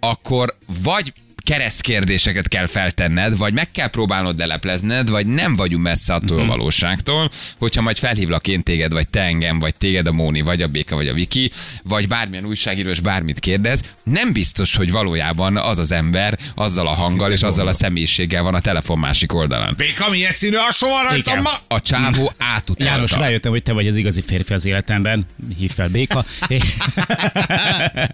akkor 0.00 0.56
vagy 0.82 1.12
keresztkérdéseket 1.46 2.48
kell 2.48 2.66
feltenned, 2.66 3.36
vagy 3.36 3.54
meg 3.54 3.70
kell 3.70 3.88
próbálnod 3.88 4.38
leleplezned, 4.38 5.10
vagy 5.10 5.26
nem 5.26 5.56
vagyunk 5.56 5.82
messze 5.82 6.14
attól 6.14 6.40
a 6.40 6.44
valóságtól, 6.44 7.30
hogyha 7.58 7.82
majd 7.82 7.98
felhívlak 7.98 8.48
én 8.48 8.62
téged, 8.62 8.92
vagy 8.92 9.08
te 9.08 9.20
engem, 9.20 9.58
vagy 9.58 9.74
téged 9.74 10.06
a 10.06 10.12
Móni, 10.12 10.40
vagy 10.40 10.62
a 10.62 10.66
Béka, 10.66 10.94
vagy 10.96 11.08
a 11.08 11.14
Viki, 11.14 11.50
vagy 11.82 12.08
bármilyen 12.08 12.44
újságíró, 12.44 12.88
és 12.88 13.00
bármit 13.00 13.38
kérdez, 13.38 13.82
nem 14.02 14.32
biztos, 14.32 14.76
hogy 14.76 14.90
valójában 14.90 15.56
az 15.56 15.78
az 15.78 15.90
ember 15.90 16.38
azzal 16.54 16.86
a 16.86 16.94
hanggal 16.94 17.32
és 17.32 17.42
azzal 17.42 17.68
a 17.68 17.72
személyiséggel 17.72 18.42
van 18.42 18.54
a 18.54 18.60
telefon 18.60 18.98
másik 18.98 19.34
oldalán. 19.34 19.74
Béka, 19.76 20.10
milyen 20.10 20.32
színű 20.32 20.56
a 20.56 20.72
soha 20.72 21.02
rajtam 21.02 21.40
ma? 21.40 21.52
A 21.68 21.80
csávó 21.80 22.32
átutalta. 22.38 22.92
János, 22.92 23.12
rájöttem, 23.12 23.50
hogy 23.50 23.62
te 23.62 23.72
vagy 23.72 23.86
az 23.86 23.96
igazi 23.96 24.20
férfi 24.20 24.54
az 24.54 24.66
életemben. 24.66 25.26
Hív 25.58 25.72
fel 25.72 25.88
Béka. 25.88 26.24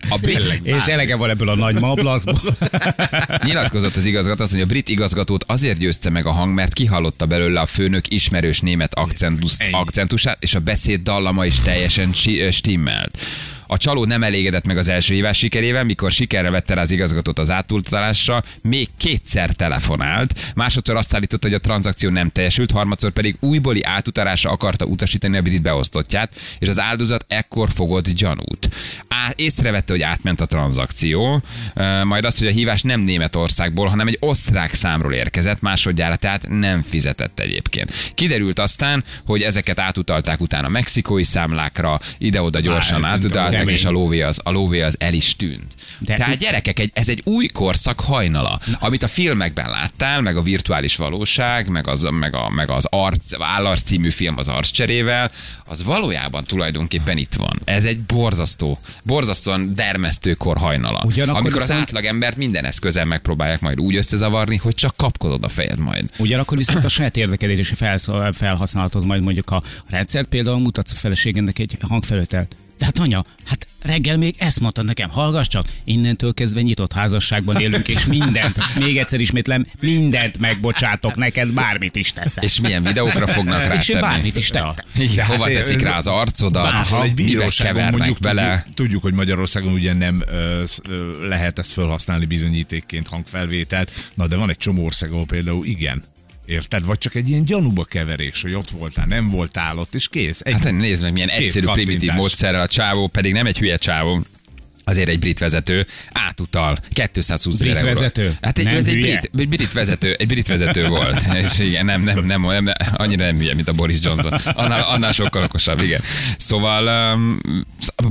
A 0.08 0.18
és 0.62 0.86
elege 0.86 1.16
van 1.16 1.30
ebből 1.30 1.48
a 1.48 1.54
nagy 1.54 1.80
mablaszból. 1.80 2.56
Nyilatkozott 3.44 3.96
az 3.96 4.04
igazgató, 4.04 4.42
azt 4.42 4.52
mondja, 4.52 4.70
a 4.70 4.72
brit 4.72 4.88
igazgatót 4.88 5.44
azért 5.46 5.78
győzte 5.78 6.10
meg 6.10 6.26
a 6.26 6.32
hang, 6.32 6.54
mert 6.54 6.72
kihallotta 6.72 7.26
belőle 7.26 7.60
a 7.60 7.66
főnök 7.66 8.12
ismerős 8.12 8.60
német 8.60 8.94
akcentus, 8.94 9.56
akcentusát, 9.70 10.42
és 10.42 10.54
a 10.54 10.60
beszéd 10.60 11.00
dallama 11.00 11.44
is 11.44 11.60
teljesen 11.60 12.12
stimmelt. 12.50 13.18
A 13.72 13.76
csaló 13.76 14.04
nem 14.04 14.22
elégedett 14.22 14.66
meg 14.66 14.76
az 14.76 14.88
első 14.88 15.14
hívás 15.14 15.38
sikerével, 15.38 15.84
mikor 15.84 16.10
sikerre 16.10 16.50
vette 16.50 16.74
rá 16.74 16.82
az 16.82 16.90
igazgatót 16.90 17.38
az 17.38 17.50
átultalásra, 17.50 18.42
még 18.62 18.88
kétszer 18.98 19.50
telefonált, 19.52 20.52
másodszor 20.54 20.96
azt 20.96 21.14
állította, 21.14 21.46
hogy 21.46 21.56
a 21.56 21.60
tranzakció 21.60 22.10
nem 22.10 22.28
teljesült, 22.28 22.70
harmadszor 22.70 23.10
pedig 23.10 23.36
újbóli 23.40 23.82
átutalásra 23.82 24.50
akarta 24.50 24.84
utasítani 24.84 25.36
a 25.36 25.42
brit 25.42 25.62
beosztottját, 25.62 26.34
és 26.58 26.68
az 26.68 26.80
áldozat 26.80 27.24
ekkor 27.28 27.68
fogott 27.74 28.08
gyanút. 28.08 28.68
Á, 29.08 29.32
észrevette, 29.36 29.92
hogy 29.92 30.02
átment 30.02 30.40
a 30.40 30.46
tranzakció, 30.46 31.42
majd 32.04 32.24
az, 32.24 32.38
hogy 32.38 32.46
a 32.46 32.50
hívás 32.50 32.82
nem 32.82 33.00
Németországból, 33.00 33.86
hanem 33.86 34.06
egy 34.06 34.16
osztrák 34.20 34.74
számról 34.74 35.12
érkezett, 35.12 35.60
másodjára 35.60 36.16
tehát 36.16 36.48
nem 36.48 36.82
fizetett 36.88 37.40
egyébként. 37.40 37.92
Kiderült 38.14 38.58
aztán, 38.58 39.04
hogy 39.26 39.42
ezeket 39.42 39.78
átutalták 39.78 40.40
utána 40.40 40.68
mexikói 40.68 41.24
számlákra, 41.24 42.00
ide-oda 42.18 42.60
gyorsan 42.60 43.04
a 43.04 43.06
átutalták, 43.06 43.60
lóvé. 43.62 43.72
és 43.72 43.84
a 43.84 43.90
lóvé 43.90 44.20
az, 44.22 44.40
a 44.42 44.50
lóvé 44.50 44.80
az 44.80 44.96
el 44.98 45.14
is 45.14 45.36
tűnt. 45.36 45.74
De- 45.98 46.16
Tehát 46.16 46.38
gyerekek, 46.38 46.78
egy, 46.78 46.90
ez 46.94 47.08
egy 47.08 47.20
új 47.24 47.46
korszak 47.46 48.00
hajnala, 48.00 48.60
amit 48.78 49.02
a 49.02 49.08
filmekben 49.08 49.70
láttál, 49.70 50.20
meg 50.20 50.36
a 50.36 50.42
virtuális 50.42 50.96
valóság, 50.96 51.68
meg 51.68 51.86
az, 51.88 52.06
meg 52.10 52.34
a, 52.34 52.48
meg 52.50 52.70
az 52.70 52.86
arc, 52.90 53.40
Állarc 53.40 53.82
című 53.82 54.10
film 54.10 54.38
az 54.38 54.48
arccserével, 54.48 55.30
az 55.64 55.84
valójában 55.84 56.44
tulajdonképpen 56.44 57.16
itt 57.16 57.34
van. 57.34 57.60
Ez 57.64 57.84
egy 57.84 58.00
borzasztó, 58.00 58.78
borzasztóan 59.02 59.74
dermesztő 59.74 60.34
kor 60.34 60.58
hajnala. 60.58 61.02
Ugyanakkor 61.04 61.40
amikor 61.40 61.60
az 61.60 61.66
viszont- 61.66 61.86
átlagember 61.86 62.36
minden 62.36 62.64
eszközzel 62.64 63.04
megpróbálják 63.04 63.60
majd 63.60 63.80
úgy 63.80 63.96
összezavarni, 63.96 64.56
hogy 64.56 64.74
csak 64.74 64.96
kapkodod 64.96 65.44
a 65.44 65.48
fejed 65.48 65.78
majd. 65.78 66.10
Ugyanakkor 66.18 66.56
viszont 66.56 66.84
a 66.84 66.88
saját 66.88 67.16
érdekedési 67.16 67.74
felhasználatod 68.32 69.04
majd 69.06 69.22
mondjuk 69.22 69.50
a 69.50 69.62
rendszert, 69.88 70.28
például 70.28 70.58
mutatsz 70.58 70.92
a 70.92 70.94
feleségednek 70.94 71.58
egy 71.58 71.76
hangfelőtelt. 71.80 72.56
Hát 72.84 72.98
anya, 72.98 73.24
hát 73.44 73.66
reggel 73.82 74.16
még 74.16 74.34
ezt 74.38 74.60
mondtad 74.60 74.84
nekem, 74.84 75.10
hallgass 75.10 75.46
csak, 75.46 75.64
innentől 75.84 76.34
kezdve 76.34 76.60
nyitott 76.60 76.92
házasságban 76.92 77.60
élünk, 77.60 77.88
és 77.88 78.06
mindent, 78.06 78.56
még 78.78 78.98
egyszer 78.98 79.20
ismétlem, 79.20 79.66
mindent 79.80 80.38
megbocsátok 80.38 81.14
neked, 81.14 81.48
bármit 81.48 81.96
is 81.96 82.12
teszel. 82.12 82.44
És 82.44 82.60
milyen 82.60 82.82
videókra 82.82 83.26
fognak 83.26 83.66
rá 83.66 83.74
És 83.74 83.88
én 83.88 84.00
bármit 84.00 84.36
is 84.36 84.48
tettem. 84.48 84.86
Igen, 84.96 85.24
hát 85.24 85.34
hova 85.36 85.46
teszik 85.46 85.80
rá 85.80 85.96
az 85.96 86.06
arcodat, 86.06 86.72
Bárhol 86.72 87.02
egy 87.02 87.14
bíróságon 87.14 87.74
kevernek 87.74 87.98
mondjuk 87.98 88.18
bele. 88.20 88.56
Tudjuk, 88.56 88.74
tudjuk, 88.74 89.02
hogy 89.02 89.12
Magyarországon 89.12 89.72
ugye 89.72 89.94
nem 89.94 90.22
ö, 90.26 90.62
ö, 90.88 91.28
lehet 91.28 91.58
ezt 91.58 91.72
felhasználni 91.72 92.24
bizonyítékként 92.24 93.08
hangfelvételt, 93.08 93.90
na 94.14 94.26
de 94.26 94.36
van 94.36 94.50
egy 94.50 94.56
csomó 94.56 94.84
ország, 94.84 95.10
ahol 95.10 95.26
például 95.26 95.66
igen. 95.66 96.02
Érted? 96.46 96.84
Vagy 96.84 96.98
csak 96.98 97.14
egy 97.14 97.28
ilyen 97.28 97.44
gyanúba 97.44 97.84
keverés, 97.84 98.42
hogy 98.42 98.54
ott 98.54 98.70
voltál, 98.70 99.06
nem 99.06 99.28
voltál 99.28 99.78
ott, 99.78 99.94
és 99.94 100.08
kész. 100.08 100.40
Egy, 100.44 100.52
Hát 100.52 100.72
nézd 100.72 101.02
meg, 101.02 101.12
milyen 101.12 101.28
egyszerű, 101.28 101.66
primitív 101.66 101.94
kattintás. 101.94 102.16
módszerrel 102.16 102.60
a 102.60 102.68
csávó, 102.68 103.06
pedig 103.08 103.32
nem 103.32 103.46
egy 103.46 103.58
hülye 103.58 103.76
csávó, 103.76 104.20
azért 104.84 105.08
egy 105.08 105.18
brit 105.18 105.38
vezető 105.38 105.86
átutal 106.12 106.78
220 106.92 107.58
Brit 107.58 107.74
ezer 107.74 107.84
vezető? 107.84 108.36
Hát 108.42 108.58
egy, 108.58 108.66
ez 108.66 108.86
egy 108.86 109.00
brit, 109.00 109.30
egy 109.38 109.48
brit 109.48 109.72
vezető, 109.72 110.14
egy 110.18 110.26
brit 110.26 110.46
vezető 110.48 110.86
volt. 110.86 111.22
És 111.42 111.58
igen, 111.58 111.84
nem, 111.84 112.02
nem, 112.02 112.24
nem, 112.24 112.42
nem, 112.42 112.64
nem, 112.64 112.74
annyira 112.92 113.24
nem 113.24 113.36
hülye, 113.36 113.54
mint 113.54 113.68
a 113.68 113.72
Boris 113.72 113.98
Johnson. 114.02 114.32
Annál, 114.44 114.82
annál 114.82 115.12
sokkal 115.12 115.42
okosabb, 115.42 115.80
igen. 115.80 116.00
Szóval 116.38 117.14
um, 117.14 117.38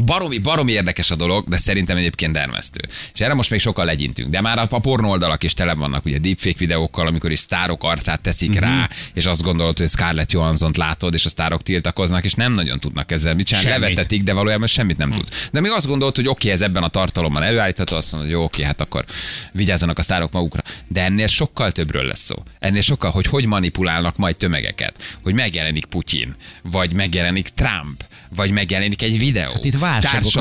baromi, 0.05 0.37
baromi 0.37 0.71
érdekes 0.71 1.11
a 1.11 1.15
dolog, 1.15 1.47
de 1.47 1.57
szerintem 1.57 1.97
egyébként 1.97 2.33
dermesztő. 2.33 2.79
És 3.13 3.19
erre 3.19 3.33
most 3.33 3.49
még 3.49 3.59
sokkal 3.59 3.85
legyintünk. 3.85 4.29
De 4.29 4.41
már 4.41 4.59
a, 4.59 4.67
a 4.69 4.79
pornó 4.79 5.09
oldalak 5.09 5.43
is 5.43 5.53
tele 5.53 5.73
vannak, 5.73 6.05
ugye 6.05 6.17
deepfake 6.17 6.55
videókkal, 6.57 7.07
amikor 7.07 7.31
is 7.31 7.39
sztárok 7.39 7.83
arcát 7.83 8.21
teszik 8.21 8.49
Mhm. 8.49 8.59
rá, 8.59 8.89
és 9.13 9.25
azt 9.25 9.41
gondolod, 9.41 9.77
hogy 9.77 9.89
Scarlett 9.89 10.31
Johansson-t 10.31 10.77
látod, 10.77 11.13
és 11.13 11.25
a 11.25 11.29
sztárok 11.29 11.63
tiltakoznak, 11.63 12.23
és 12.23 12.33
nem 12.33 12.53
nagyon 12.53 12.79
tudnak 12.79 13.11
ezzel 13.11 13.35
mit 13.35 13.45
csinálni. 13.47 13.69
Levetetik, 13.69 14.23
de 14.23 14.33
valójában 14.33 14.67
semmit 14.67 14.97
nem 14.97 15.11
tudsz. 15.11 15.49
De 15.51 15.59
még 15.61 15.71
azt 15.71 15.87
gondolod, 15.87 16.15
hogy 16.15 16.27
oké, 16.27 16.49
ez 16.61 16.67
ebben 16.67 16.83
a 16.83 16.87
tartalommal 16.87 17.43
előállítható, 17.43 17.95
azt 17.95 18.11
mondod, 18.11 18.29
hogy 18.29 18.39
jó, 18.39 18.45
oké, 18.45 18.63
hát 18.63 18.81
akkor 18.81 19.05
vigyázzanak 19.51 19.97
a 19.97 20.01
sztárok 20.01 20.31
magukra. 20.31 20.63
De 20.87 21.03
ennél 21.03 21.27
sokkal 21.27 21.71
többről 21.71 22.03
lesz 22.03 22.19
szó. 22.19 22.35
Ennél 22.59 22.81
sokkal, 22.81 23.11
hogy 23.11 23.25
hogy 23.25 23.45
manipulálnak 23.45 24.17
majd 24.17 24.35
tömegeket, 24.35 25.17
hogy 25.23 25.33
megjelenik 25.33 25.85
Putyin, 25.85 26.35
vagy 26.61 26.93
megjelenik 26.93 27.47
Trump, 27.47 28.03
vagy 28.35 28.51
megjelenik 28.51 29.01
egy 29.01 29.17
videó. 29.17 29.51
Hát 29.51 29.65
itt 29.65 29.79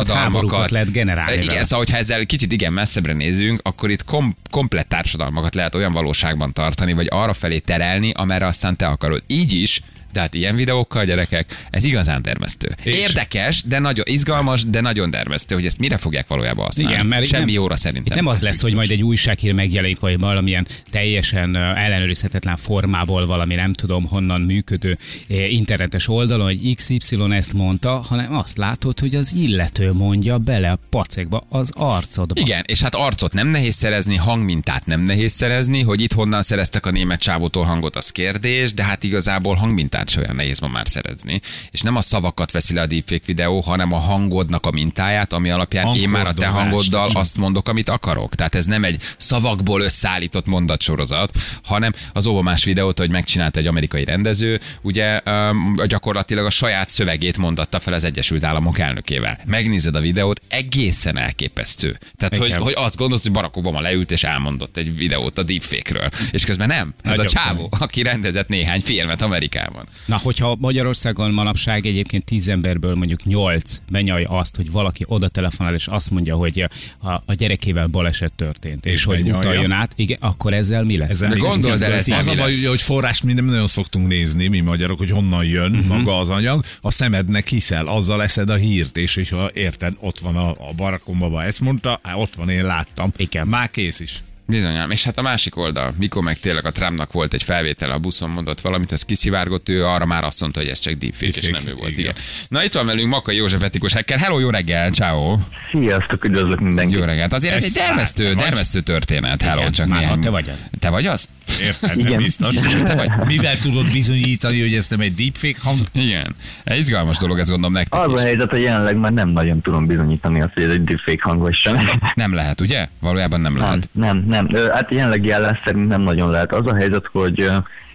háborúkat 0.08 0.70
lehet 0.70 0.92
generálni 0.92 1.32
Igen, 1.32 1.46
vele. 1.46 1.62
szóval, 1.64 1.78
hogyha 1.78 1.96
ezzel 1.96 2.26
kicsit 2.26 2.52
igen 2.52 2.72
messzebbre 2.72 3.12
nézünk, 3.12 3.60
akkor 3.62 3.90
itt 3.90 4.04
kom- 4.04 4.36
komplett 4.50 4.88
társadalmakat 4.88 5.54
lehet 5.54 5.74
olyan 5.74 5.92
valóságban 5.92 6.52
tartani, 6.52 6.92
vagy 6.92 7.06
arra 7.10 7.32
felé 7.32 7.58
terelni, 7.58 8.10
amerre 8.10 8.46
aztán 8.46 8.76
te 8.76 8.86
akarod. 8.86 9.22
Így 9.26 9.52
is, 9.52 9.80
de 10.12 10.20
hát 10.20 10.34
ilyen 10.34 10.56
videókkal, 10.56 11.04
gyerekek, 11.04 11.66
ez 11.70 11.84
igazán 11.84 12.22
dermesztő. 12.22 12.68
És- 12.82 12.94
Érdekes, 12.96 13.62
de 13.62 13.78
nagyon 13.78 14.04
izgalmas, 14.08 14.64
de 14.64 14.80
nagyon 14.80 15.10
dermesztő, 15.10 15.54
hogy 15.54 15.66
ezt 15.66 15.78
mire 15.78 15.96
fogják 15.96 16.26
valójában 16.26 16.64
használni. 16.64 16.92
Igen, 16.92 17.06
mert 17.06 17.26
Semmi 17.26 17.52
nem, 17.52 17.64
itt 17.64 17.76
szerintem. 17.76 18.16
nem 18.16 18.26
az 18.26 18.40
lesz, 18.40 18.60
hogy 18.60 18.74
majd 18.74 18.90
egy 18.90 19.02
újsághír 19.02 19.52
megjelenik, 19.52 20.00
vagy 20.00 20.18
valamilyen 20.18 20.66
teljesen 20.90 21.56
ellenőrizhetetlen 21.56 22.56
formából 22.56 23.26
valami 23.26 23.54
nem 23.54 23.72
tudom 23.72 24.04
honnan 24.06 24.40
működő 24.40 24.98
internetes 25.28 26.08
oldalon, 26.08 26.46
hogy 26.46 26.74
XY 26.74 27.16
ezt 27.30 27.52
mondta, 27.52 28.02
hanem 28.08 28.34
azt 28.36 28.56
látod, 28.56 29.00
hogy 29.00 29.14
az 29.14 29.32
illető 29.34 29.92
mondja 29.92 30.38
bele 30.38 30.70
a 30.70 30.78
pacekba 30.90 31.46
az 31.48 31.70
arcodba. 31.74 32.40
Igen, 32.40 32.62
és 32.66 32.80
hát 32.82 32.94
arcot 32.94 33.32
nem 33.32 33.48
nehéz 33.48 33.74
szerezni, 33.74 34.16
hangmintát 34.16 34.86
nem 34.86 35.00
nehéz 35.00 35.32
szerezni, 35.32 35.82
hogy 35.82 36.00
itt 36.00 36.12
honnan 36.12 36.42
szereztek 36.42 36.86
a 36.86 36.90
német 36.90 37.20
csávótól 37.20 37.64
hangot, 37.64 37.96
az 37.96 38.10
kérdés, 38.10 38.74
de 38.74 38.84
hát 38.84 39.02
igazából 39.02 39.54
hangmintát 39.54 39.99
se 40.08 40.20
olyan 40.20 40.34
nehéz 40.34 40.60
ma 40.60 40.68
már 40.68 40.88
szerezni. 40.88 41.40
És 41.70 41.80
nem 41.80 41.96
a 41.96 42.00
szavakat 42.00 42.50
veszi 42.50 42.74
le 42.74 42.80
a 42.80 42.86
deepfake 42.86 43.24
videó, 43.26 43.60
hanem 43.60 43.92
a 43.92 43.98
hangodnak 43.98 44.66
a 44.66 44.70
mintáját, 44.70 45.32
ami 45.32 45.50
alapján 45.50 45.96
én 45.96 46.08
már 46.08 46.26
a 46.26 46.34
te 46.34 46.46
hangoddal 46.46 47.10
azt 47.12 47.36
mondok, 47.36 47.68
amit 47.68 47.88
akarok. 47.88 48.34
Tehát 48.34 48.54
ez 48.54 48.64
nem 48.64 48.84
egy 48.84 49.02
szavakból 49.16 49.80
összeállított 49.80 50.46
mondatsorozat, 50.46 51.38
hanem 51.62 51.92
az 52.12 52.26
óvomás 52.26 52.64
videót, 52.64 52.98
hogy 52.98 53.10
megcsinált 53.10 53.56
egy 53.56 53.66
amerikai 53.66 54.04
rendező, 54.04 54.60
ugye 54.82 55.20
um, 55.26 55.76
gyakorlatilag 55.86 56.46
a 56.46 56.50
saját 56.50 56.90
szövegét 56.90 57.36
mondatta 57.36 57.80
fel 57.80 57.92
az 57.92 58.04
Egyesült 58.04 58.44
Államok 58.44 58.78
elnökével. 58.78 59.38
Megnézed 59.44 59.94
a 59.94 60.00
videót, 60.00 60.40
egészen 60.48 61.18
elképesztő. 61.18 61.98
Tehát, 62.16 62.36
hogy, 62.36 62.52
hogy 62.52 62.74
azt 62.76 62.96
gondolod, 62.96 63.22
hogy 63.22 63.32
Barack 63.32 63.56
Obama 63.56 63.80
leült 63.80 64.10
és 64.10 64.24
elmondott 64.24 64.76
egy 64.76 64.96
videót 64.96 65.38
a 65.38 65.42
deepfake-ről. 65.42 66.08
És 66.30 66.44
közben 66.44 66.68
nem. 66.68 66.94
Ez 67.02 67.10
a 67.10 67.14
Nagyon 67.14 67.26
csávó, 67.26 67.68
aki 67.78 68.02
rendezett 68.02 68.48
néhány 68.48 68.80
filmet 68.80 69.22
Amerikában. 69.22 69.88
Na, 70.06 70.18
hogyha 70.22 70.56
Magyarországon 70.58 71.30
manapság 71.30 71.86
egyébként 71.86 72.24
tíz 72.24 72.48
emberből 72.48 72.94
mondjuk 72.94 73.24
nyolc 73.24 73.80
benyalja 73.90 74.28
azt, 74.28 74.56
hogy 74.56 74.70
valaki 74.70 75.04
oda 75.06 75.28
telefonál, 75.28 75.74
és 75.74 75.86
azt 75.86 76.10
mondja, 76.10 76.36
hogy 76.36 76.68
a, 76.98 77.08
a 77.08 77.34
gyerekével 77.34 77.86
baleset 77.86 78.32
történt, 78.32 78.86
és, 78.86 78.92
És 78.92 79.04
hogy 79.04 79.22
benyalja. 79.22 79.38
utaljon 79.38 79.72
át, 79.72 79.92
igen, 79.96 80.18
akkor 80.20 80.52
ezzel 80.52 80.82
mi 80.82 80.96
lesz? 80.96 81.10
Ezzel 81.10 81.28
De 81.28 81.36
el, 81.68 81.92
ez 81.92 82.08
az 82.08 82.26
mi 82.26 82.32
a 82.32 82.36
baj, 82.36 82.48
lesz? 82.48 82.58
ugye, 82.58 82.68
hogy 82.68 82.82
forrás 82.82 83.22
mi 83.22 83.32
nem 83.32 83.44
nagyon 83.44 83.66
szoktunk 83.66 84.06
nézni, 84.06 84.46
mi 84.46 84.60
magyarok, 84.60 84.98
hogy 84.98 85.10
honnan 85.10 85.44
jön 85.44 85.72
uh-huh. 85.72 85.86
maga 85.86 86.18
az 86.18 86.28
anyag, 86.28 86.64
a 86.80 86.90
szemednek 86.90 87.48
hiszel, 87.48 87.86
azzal 87.86 88.16
leszed 88.16 88.50
a 88.50 88.54
hírt, 88.54 88.96
és 88.96 89.14
hogyha 89.14 89.50
érted, 89.54 89.94
ott 90.00 90.18
van 90.18 90.36
a, 90.36 90.48
a 90.48 90.72
barakom 90.76 91.18
baba, 91.18 91.42
ezt 91.42 91.60
mondta, 91.60 92.00
á, 92.02 92.14
ott 92.14 92.34
van, 92.34 92.48
én 92.48 92.64
láttam. 92.64 93.12
Igen. 93.16 93.46
Már 93.46 93.70
kész 93.70 94.00
is. 94.00 94.22
Bizonyám. 94.50 94.90
És 94.90 95.04
hát 95.04 95.18
a 95.18 95.22
másik 95.22 95.56
oldal, 95.56 95.94
mikor 95.98 96.22
meg 96.22 96.38
tényleg 96.40 96.66
a 96.66 96.70
Trumpnak 96.72 97.12
volt 97.12 97.34
egy 97.34 97.42
felvétel 97.42 97.90
a 97.90 97.98
buszon, 97.98 98.30
mondott 98.30 98.60
valamit, 98.60 98.92
ez 98.92 99.04
kiszivárgott, 99.04 99.68
ő 99.68 99.84
arra 99.86 100.06
már 100.06 100.24
azt 100.24 100.40
mondta, 100.40 100.60
hogy 100.60 100.68
ez 100.68 100.78
csak 100.78 100.92
deepfake, 100.92 101.40
és 101.40 101.48
nem 101.50 101.62
ő 101.66 101.72
volt. 101.74 101.90
Igen. 101.90 102.00
igen. 102.00 102.14
Na 102.48 102.64
itt 102.64 102.72
van 102.72 102.86
velünk 102.86 103.08
Makai 103.08 103.36
József 103.36 103.62
etikus 103.62 103.92
hacker. 103.92 104.18
Hello, 104.18 104.38
jó 104.38 104.50
reggel, 104.50 104.90
ciao. 104.90 105.38
Sziasztok, 105.70 106.24
üdvözlök 106.24 106.60
mindenkit. 106.60 106.96
Jó 106.98 107.04
reggelt. 107.04 107.32
Azért 107.32 107.54
ez 107.54 107.64
Ez 107.64 107.76
egy 107.76 107.82
dermesztő, 107.82 108.24
vagy? 108.34 108.36
dermesztő 108.36 108.80
történet. 108.80 109.42
Hello, 109.42 109.60
Igen, 109.60 109.72
csak 109.72 109.86
már 109.86 110.00
néhány. 110.00 110.20
te 110.20 110.30
vagy 110.30 110.48
az. 110.56 110.70
Te 110.78 110.90
vagy 110.90 111.06
az? 111.06 111.28
Érted? 111.60 111.98
Igen. 111.98 112.10
Nem 112.10 112.22
biztos. 112.22 112.54
Te 112.54 112.94
vagy? 112.94 113.10
Mivel 113.36 113.58
tudod 113.58 113.90
bizonyítani, 113.92 114.60
hogy 114.60 114.74
ez 114.74 114.88
nem 114.88 115.00
egy 115.00 115.14
deepfake 115.14 115.58
hang? 115.62 115.80
Igen. 115.92 116.34
Ez 116.64 116.76
izgalmas 116.76 117.16
dolog, 117.16 117.38
ez 117.38 117.48
gondolom 117.48 117.72
nektek 117.72 118.00
Az 118.00 118.12
is. 118.12 118.18
a 118.20 118.22
helyzet, 118.24 118.50
hogy 118.50 118.60
jelenleg 118.60 118.96
már 118.96 119.12
nem 119.12 119.28
nagyon 119.28 119.60
tudom 119.60 119.86
bizonyítani 119.86 120.40
azt, 120.40 120.52
hogy 120.54 120.62
ez 120.62 120.70
egy 120.70 120.84
deepfake 120.84 121.18
hang 121.22 121.40
vagy 121.40 121.54
sem. 121.54 122.00
Nem 122.14 122.34
lehet, 122.34 122.60
ugye? 122.60 122.88
Valójában 123.00 123.40
nem 123.40 123.52
Nem, 123.52 123.62
lehet. 123.62 123.88
nem, 123.92 124.18
nem. 124.42 124.70
Hát 124.70 124.90
jelenleg 124.90 125.24
jelen 125.24 125.58
szerint 125.64 125.88
nem 125.88 126.02
nagyon 126.02 126.30
lehet. 126.30 126.52
Az 126.52 126.66
a 126.66 126.74
helyzet, 126.74 127.08
hogy 127.12 127.50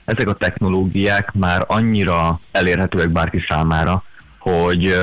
ezek 0.05 0.27
a 0.27 0.33
technológiák 0.33 1.31
már 1.33 1.63
annyira 1.67 2.39
elérhetőek 2.51 3.09
bárki 3.09 3.45
számára, 3.47 4.03
hogy 4.39 4.95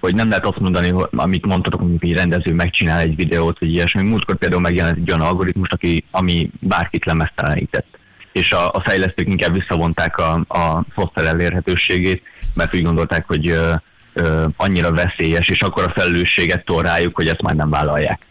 hogy 0.00 0.14
nem 0.14 0.28
lehet 0.28 0.44
azt 0.44 0.58
mondani, 0.58 0.88
hogy, 0.90 1.08
amit 1.10 1.46
mondtatok, 1.46 1.80
hogy 1.80 1.96
egy 2.00 2.16
rendező 2.16 2.54
megcsinál 2.54 3.00
egy 3.00 3.16
videót, 3.16 3.58
vagy 3.58 3.72
ilyesmi. 3.72 4.02
Múltkor 4.02 4.36
például 4.36 4.60
megjelent 4.60 4.96
egy 4.96 5.10
olyan 5.10 5.26
algoritmus, 5.26 5.70
aki, 5.70 6.04
ami 6.10 6.50
bárkit 6.60 7.04
lemeztelenített. 7.04 7.98
És 8.32 8.52
a, 8.52 8.72
a 8.72 8.80
fejlesztők 8.80 9.28
inkább 9.28 9.52
visszavonták 9.52 10.18
a, 10.18 10.32
a 10.48 10.84
szoftver 10.96 11.24
elérhetőségét, 11.24 12.22
mert 12.54 12.74
úgy 12.74 12.82
gondolták, 12.82 13.26
hogy 13.26 13.48
ö, 13.48 13.72
ö, 14.12 14.46
annyira 14.56 14.92
veszélyes, 14.92 15.48
és 15.48 15.62
akkor 15.62 15.82
a 15.84 15.90
felelősséget 15.90 16.64
tol 16.64 16.82
rájuk, 16.82 17.14
hogy 17.14 17.28
ezt 17.28 17.42
már 17.42 17.54
nem 17.54 17.70
vállalják. 17.70 18.26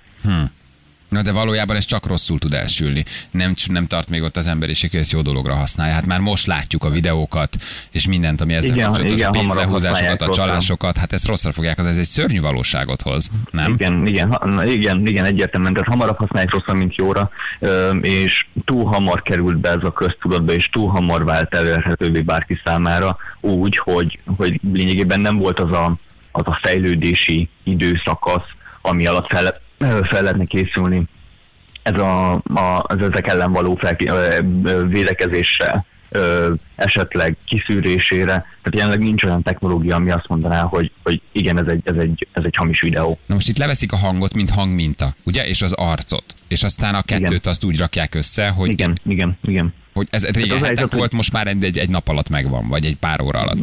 Na 1.10 1.22
de 1.22 1.32
valójában 1.32 1.76
ez 1.76 1.86
csak 1.86 2.06
rosszul 2.06 2.40
tud 2.40 2.54
elsülni. 2.54 3.06
Nem, 3.32 3.54
nem 3.68 3.86
tart 3.86 4.10
még 4.10 4.24
ott 4.24 4.38
az 4.38 4.48
emberiség, 4.48 4.92
hogy 4.92 5.00
ezt 5.00 5.12
jó 5.12 5.22
dologra 5.22 5.54
használja. 5.54 5.94
Hát 5.94 6.06
már 6.06 6.20
most 6.20 6.46
látjuk 6.46 6.84
a 6.84 6.90
videókat, 6.90 7.56
és 7.92 8.08
mindent, 8.08 8.42
ami 8.42 8.54
ezzel 8.54 8.72
Igen, 8.72 8.86
kapcsolatos 8.86 9.20
igen, 9.20 9.34
hamarabb 9.34 9.54
pénzlehúzásokat, 9.54 10.22
a 10.22 10.34
csalásokat, 10.34 10.98
hát 10.98 11.14
ezt 11.14 11.28
rosszra 11.28 11.52
fogják, 11.52 11.80
az 11.80 11.86
ez 11.86 11.98
egy 11.98 12.04
szörnyű 12.04 12.42
valóságot 12.42 13.02
hoz, 13.02 13.32
nem? 13.52 13.72
Igen, 13.72 14.08
igen, 14.08 14.32
ha- 14.32 14.66
igen, 14.66 15.08
igen, 15.08 15.26
egyértelműen, 15.26 15.74
tehát 15.74 15.90
hamarabb 15.90 16.18
használják 16.18 16.54
rosszra, 16.54 16.74
mint 16.74 16.96
jóra, 16.96 17.30
és 18.02 18.46
túl 18.66 18.86
hamar 18.86 19.22
került 19.22 19.58
be 19.58 19.70
ez 19.70 19.84
a 19.84 19.92
köztudatba, 19.92 20.54
és 20.54 20.70
túl 20.70 20.90
hamar 20.90 21.24
vált 21.24 21.56
elérhetővé 21.56 22.22
bárki 22.22 22.62
számára, 22.66 23.18
úgy, 23.40 23.78
hogy, 23.78 24.20
hogy 24.38 24.60
lényegében 24.74 25.20
nem 25.20 25.38
volt 25.38 25.60
az 25.60 25.72
a, 25.72 25.96
az 26.32 26.44
a 26.46 26.60
fejlődési 26.62 27.50
időszakasz, 27.64 28.46
ami 28.82 29.06
alatt 29.06 29.28
fel, 29.28 29.66
fel 29.80 30.22
lehetne 30.22 30.46
készülni 30.46 31.04
ez 31.84 32.00
a, 32.00 32.34
a, 32.34 32.84
az 32.84 32.98
ezek 33.00 33.28
ellen 33.28 33.52
való 33.52 33.76
fel, 33.76 33.96
ö, 34.06 34.38
ö, 34.64 34.88
védekezésre, 34.88 35.86
ö, 36.10 36.54
esetleg 36.76 37.38
kiszűrésére. 37.46 38.26
Tehát 38.26 38.72
jelenleg 38.72 39.00
nincs 39.00 39.24
olyan 39.24 39.44
technológia, 39.44 39.96
ami 39.96 40.12
azt 40.12 40.28
mondaná, 40.28 40.62
hogy, 40.62 40.92
hogy 41.04 41.22
igen, 41.32 41.60
ez 41.60 41.68
egy, 41.68 41.82
ez, 41.84 41.96
egy, 41.96 42.28
ez 42.32 42.44
egy 42.44 42.56
hamis 42.56 42.82
videó. 42.82 43.20
Na 43.26 43.34
most 43.34 43.48
itt 43.50 43.58
leveszik 43.58 43.92
a 43.92 43.96
hangot, 43.98 44.34
mint 44.34 44.50
hangminta, 44.50 45.14
ugye? 45.24 45.48
És 45.48 45.62
az 45.62 45.72
arcot. 45.74 46.24
És 46.48 46.64
aztán 46.64 46.96
a 46.96 47.02
kettőt 47.02 47.28
Igen. 47.28 47.40
azt 47.44 47.64
úgy 47.64 47.78
rakják 47.78 48.16
össze, 48.16 48.48
hogy, 48.50 48.70
Igen, 48.70 49.00
igen, 49.06 49.38
igen. 49.44 49.74
hogy 49.94 50.08
ez 50.10 50.26
régen 50.26 50.42
az 50.44 50.50
hetek 50.50 50.66
helyzet, 50.66 50.90
hogy- 50.90 51.00
volt, 51.00 51.14
most 51.14 51.32
már 51.32 51.48
egy, 51.48 51.64
egy, 51.64 51.78
egy 51.78 51.90
nap 51.90 52.08
alatt 52.08 52.30
megvan, 52.30 52.68
vagy 52.68 52.86
egy 52.86 52.98
pár 52.98 53.22
óra 53.22 53.40
alatt. 53.40 53.60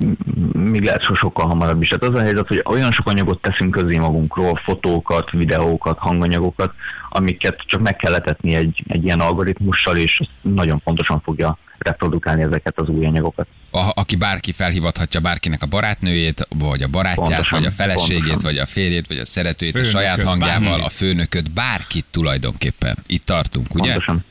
Még 0.74 0.84
lehet, 0.84 1.04
hogy 1.04 1.16
sokkal 1.16 1.46
hamarabb 1.46 1.82
is. 1.82 1.88
Hát 1.88 2.02
az 2.02 2.14
a 2.14 2.20
helyzet, 2.20 2.46
hogy 2.46 2.62
olyan 2.64 2.92
sok 2.92 3.06
anyagot 3.06 3.40
teszünk 3.40 3.70
közé 3.70 3.96
magunkról, 3.96 4.60
fotókat, 4.64 5.30
videókat, 5.30 5.98
hanganyagokat, 5.98 6.74
amiket 7.08 7.62
csak 7.66 7.80
meg 7.80 7.96
kell 7.96 8.12
letetni 8.12 8.54
egy, 8.54 8.82
egy 8.86 9.04
ilyen 9.04 9.20
algoritmussal, 9.20 9.96
és 9.96 10.20
nagyon 10.40 10.80
pontosan 10.84 11.20
fogja 11.20 11.58
reprodukálni 11.78 12.42
ezeket 12.42 12.78
az 12.80 12.88
új 12.88 13.06
anyagokat. 13.06 13.46
A, 13.70 13.90
aki 13.94 14.16
bárki 14.16 14.52
felhívhatja 14.52 15.20
bárkinek 15.20 15.62
a 15.62 15.66
barátnőjét, 15.66 16.48
vagy 16.58 16.82
a 16.82 16.88
barátját, 16.88 17.28
pontosan, 17.28 17.58
vagy 17.58 17.68
a 17.68 17.70
feleségét, 17.70 18.18
pontosan. 18.18 18.50
vagy 18.50 18.58
a 18.58 18.66
férjét, 18.66 19.06
vagy 19.06 19.18
a 19.18 19.24
szeretőjét, 19.24 19.74
Főnököt, 19.74 19.94
a 19.94 19.98
saját 19.98 20.22
hangjával, 20.22 20.68
bármi. 20.68 20.84
a 20.84 20.88
főnököt, 20.88 21.50
bárkit 21.50 22.04
tulajdonképpen. 22.10 22.96
Itt 23.06 23.24
tartunk, 23.24 23.74
ugye? 23.74 23.90
Pontosan. 23.90 24.24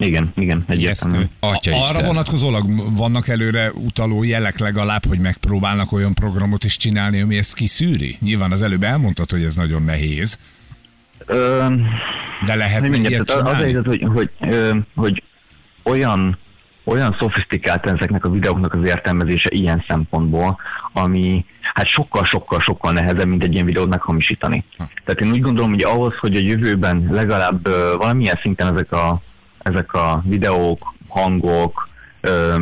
Igen, 0.00 0.32
igen, 0.36 0.64
egyértelmű. 0.66 1.24
Atya 1.40 1.72
Arra 1.72 1.82
Isten. 1.82 2.06
vonatkozólag 2.06 2.64
vannak 2.96 3.28
előre 3.28 3.70
utaló 3.72 4.22
jelek 4.22 4.58
legalább, 4.58 5.04
hogy 5.08 5.18
megpróbálnak 5.18 5.92
olyan 5.92 6.14
programot 6.14 6.64
is 6.64 6.76
csinálni, 6.76 7.20
ami 7.20 7.36
ezt 7.36 7.54
kiszűri? 7.54 8.16
Nyilván 8.20 8.52
az 8.52 8.62
előbb 8.62 8.82
elmondtad, 8.82 9.30
hogy 9.30 9.42
ez 9.42 9.56
nagyon 9.56 9.82
nehéz. 9.82 10.38
Ö, 11.26 11.66
De 12.46 12.54
lehet 12.54 12.88
még 12.88 13.08
ilyet 13.08 13.26
csinálni? 13.26 13.48
Az 13.48 13.54
a 13.54 13.62
helyzet, 13.62 13.84
hogy, 13.84 14.06
hogy, 14.12 14.30
hogy, 14.38 14.62
hogy 14.94 15.22
olyan 15.82 16.38
olyan 16.84 17.16
szofisztikált 17.18 17.86
ezeknek 17.86 18.24
a 18.24 18.30
videóknak 18.30 18.74
az 18.74 18.82
értelmezése 18.82 19.48
ilyen 19.52 19.84
szempontból, 19.88 20.58
ami 20.92 21.44
hát 21.74 21.86
sokkal-sokkal-sokkal 21.88 22.92
nehezebb, 22.92 23.28
mint 23.28 23.42
egy 23.42 23.52
ilyen 23.52 23.66
videót 23.66 23.88
meghamisítani. 23.88 24.64
Ha. 24.78 24.88
Tehát 25.04 25.20
én 25.20 25.30
úgy 25.30 25.40
gondolom, 25.40 25.70
hogy 25.70 25.82
ahhoz, 25.82 26.16
hogy 26.16 26.36
a 26.36 26.40
jövőben 26.40 27.08
legalább 27.10 27.68
valamilyen 27.96 28.38
szinten 28.42 28.74
ezek 28.74 28.92
a 28.92 29.20
ezek 29.62 29.92
a 29.92 30.22
videók, 30.24 30.94
hangok, 31.08 31.88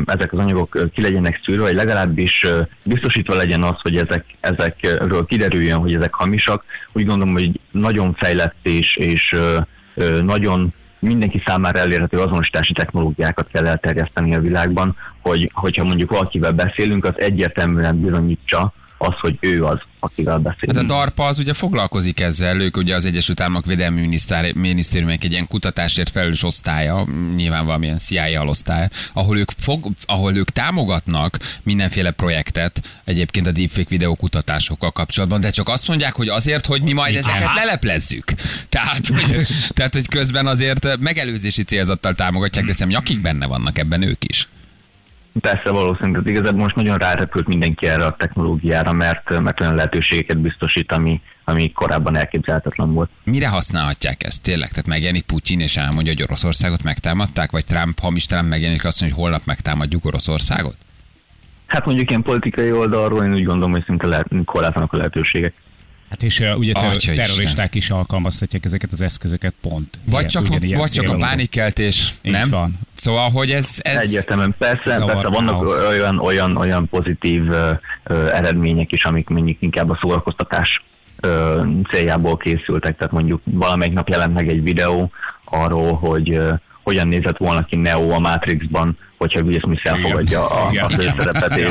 ezek 0.05 0.33
az 0.33 0.39
anyagok 0.39 0.91
ki 0.95 1.03
legyenek 1.03 1.41
szűrve, 1.43 1.63
vagy 1.63 1.75
legalábbis 1.75 2.47
biztosítva 2.83 3.35
legyen 3.35 3.63
az, 3.63 3.77
hogy 3.83 3.97
ezek, 3.97 4.25
ezekről 4.41 5.27
kiderüljön, 5.27 5.79
hogy 5.79 5.95
ezek 5.95 6.15
hamisak. 6.15 6.65
Úgy 6.93 7.07
gondolom, 7.07 7.33
hogy 7.33 7.61
nagyon 7.71 8.15
fejlett 8.15 8.57
és, 8.63 8.97
és 8.97 9.37
nagyon 10.21 10.75
mindenki 10.99 11.43
számára 11.47 11.79
elérhető 11.79 12.19
azonosítási 12.19 12.73
technológiákat 12.73 13.49
kell 13.53 13.67
elterjeszteni 13.67 14.35
a 14.35 14.41
világban, 14.41 14.97
hogy, 15.21 15.51
hogyha 15.55 15.85
mondjuk 15.85 16.11
valakivel 16.11 16.53
beszélünk, 16.53 17.05
az 17.05 17.15
egyértelműen 17.17 18.01
bizonyítsa, 18.01 18.73
az, 18.99 19.19
hogy 19.21 19.37
ő 19.41 19.65
az, 19.65 19.79
akivel 20.01 20.39
beszélünk. 20.39 20.77
Hát 20.77 20.85
a 20.85 20.87
DARPA 20.87 21.25
az 21.25 21.39
ugye 21.39 21.53
foglalkozik 21.53 22.21
ezzel, 22.21 22.61
ők 22.61 22.77
ugye 22.77 22.95
az 22.95 23.05
Egyesült 23.05 23.41
Államok 23.41 23.65
Védelmi 23.65 24.21
Minisztériumnak 24.55 25.25
egy 25.25 25.33
ilyen 25.33 25.47
kutatásért 25.47 26.11
felelős 26.11 26.43
osztálya, 26.43 27.07
nyilván 27.37 27.67
valamilyen 27.67 27.99
CIA 27.99 28.41
alosztály, 28.41 28.89
ahol 29.13 29.39
ők, 29.39 29.51
fog, 29.59 29.87
ahol 30.07 30.37
ők 30.37 30.51
támogatnak 30.51 31.39
mindenféle 31.63 32.11
projektet 32.11 33.01
egyébként 33.05 33.47
a 33.47 33.53
deepfake 33.53 33.89
videó 33.89 34.15
kutatásokkal 34.15 34.91
kapcsolatban, 34.91 35.41
de 35.41 35.51
csak 35.51 35.69
azt 35.69 35.89
mondják, 35.89 36.15
hogy 36.15 36.29
azért, 36.29 36.67
hogy 36.67 36.83
mi 36.83 36.93
majd 36.93 37.17
ezeket 37.17 37.55
leleplezzük. 37.55 38.33
Tehát, 38.69 39.07
hogy, 39.07 39.47
tehát, 39.77 39.93
hogy 39.93 40.09
közben 40.09 40.47
azért 40.47 40.99
megelőzési 40.99 41.63
célzattal 41.63 42.15
támogatják, 42.15 42.65
de 42.65 42.71
hiszem, 42.71 42.91
akik 42.95 43.21
benne 43.21 43.47
vannak 43.47 43.79
ebben 43.79 44.03
ők 44.03 44.25
is. 44.25 44.49
Persze 45.41 45.71
valószínűleg 45.71 46.27
igazából 46.27 46.61
most 46.61 46.75
nagyon 46.75 46.97
rárepült 46.97 47.47
mindenki 47.47 47.87
erre 47.87 48.05
a 48.05 48.17
technológiára, 48.17 48.93
mert, 48.93 49.41
mert 49.41 49.61
olyan 49.61 49.75
lehetőségeket 49.75 50.39
biztosít, 50.39 50.93
ami, 50.93 51.21
ami 51.45 51.73
korábban 51.73 52.17
elképzelhetetlen 52.17 52.93
volt. 52.93 53.11
Mire 53.25 53.49
használhatják 53.49 54.23
ezt 54.23 54.43
tényleg? 54.43 54.69
Tehát 54.69 54.87
megjelenik 54.87 55.25
Putyin 55.25 55.61
és 55.61 55.77
elmondja, 55.77 56.13
hogy 56.13 56.23
Oroszországot 56.23 56.83
megtámadták, 56.83 57.51
vagy 57.51 57.65
Trump 57.65 58.01
hamis 58.01 58.27
Trump 58.27 58.49
megjelenik 58.49 58.85
azt 58.85 59.01
mondja, 59.01 59.19
hogy 59.19 59.27
holnap 59.27 59.47
megtámadjuk 59.47 60.05
Oroszországot? 60.05 60.77
Hát 61.67 61.85
mondjuk 61.85 62.09
ilyen 62.11 62.23
politikai 62.23 62.73
oldalról 62.73 63.25
én 63.25 63.35
úgy 63.35 63.45
gondolom, 63.45 63.73
hogy 63.73 63.85
szinte 63.87 64.07
lehet, 64.07 64.27
korlátlanak 64.45 64.93
a 64.93 64.97
lehetőségek. 64.97 65.55
Hát 66.11 66.23
és 66.23 66.41
uh, 66.41 66.59
ugye 66.59 66.73
ter- 66.73 67.15
terroristák 67.15 67.75
is 67.75 67.91
alkalmazhatják 67.91 68.65
ezeket 68.65 68.93
az 68.93 69.03
eszközöket 69.03 69.55
pont. 69.61 69.99
Vagy 70.05 70.27
csak, 70.27 70.47
vagy 70.77 70.91
csak 70.91 71.09
a 71.09 71.17
pánikkeltés, 71.17 72.15
nem? 72.23 72.51
Van. 72.51 72.79
Szóval, 72.95 73.31
hogy 73.31 73.51
ez... 73.51 73.77
ez 73.79 74.03
Egyértelműen, 74.03 74.55
persze, 74.59 74.91
ez 74.91 75.05
persze 75.05 75.29
vannak 75.29 75.63
olyan, 75.89 76.19
olyan, 76.19 76.57
olyan 76.57 76.89
pozitív 76.89 77.49
uh, 77.49 77.71
eredmények 78.11 78.93
is, 78.93 79.05
amik 79.05 79.29
mondjuk 79.29 79.57
inkább 79.63 79.91
a 79.91 79.99
szórakoztatás 80.01 80.83
uh, 81.23 81.67
céljából 81.91 82.37
készültek, 82.37 82.97
tehát 82.97 83.13
mondjuk 83.13 83.41
valamelyik 83.45 83.95
nap 83.95 84.09
jelent 84.09 84.35
meg 84.35 84.49
egy 84.49 84.63
videó 84.63 85.11
arról, 85.45 85.93
hogy 85.93 86.31
uh, 86.31 86.53
hogyan 86.83 87.09
nézett 87.09 87.37
volna 87.37 87.65
ki 87.65 87.77
Neo 87.77 88.11
a 88.11 88.19
Matrixban, 88.19 88.97
hogyha 89.19 89.41
Will 89.41 89.61
Smith 89.61 89.87
elfogadja 89.87 90.47
a, 90.49 90.85
a 90.85 90.89
főszerepet. 90.89 91.59
És 91.59 91.67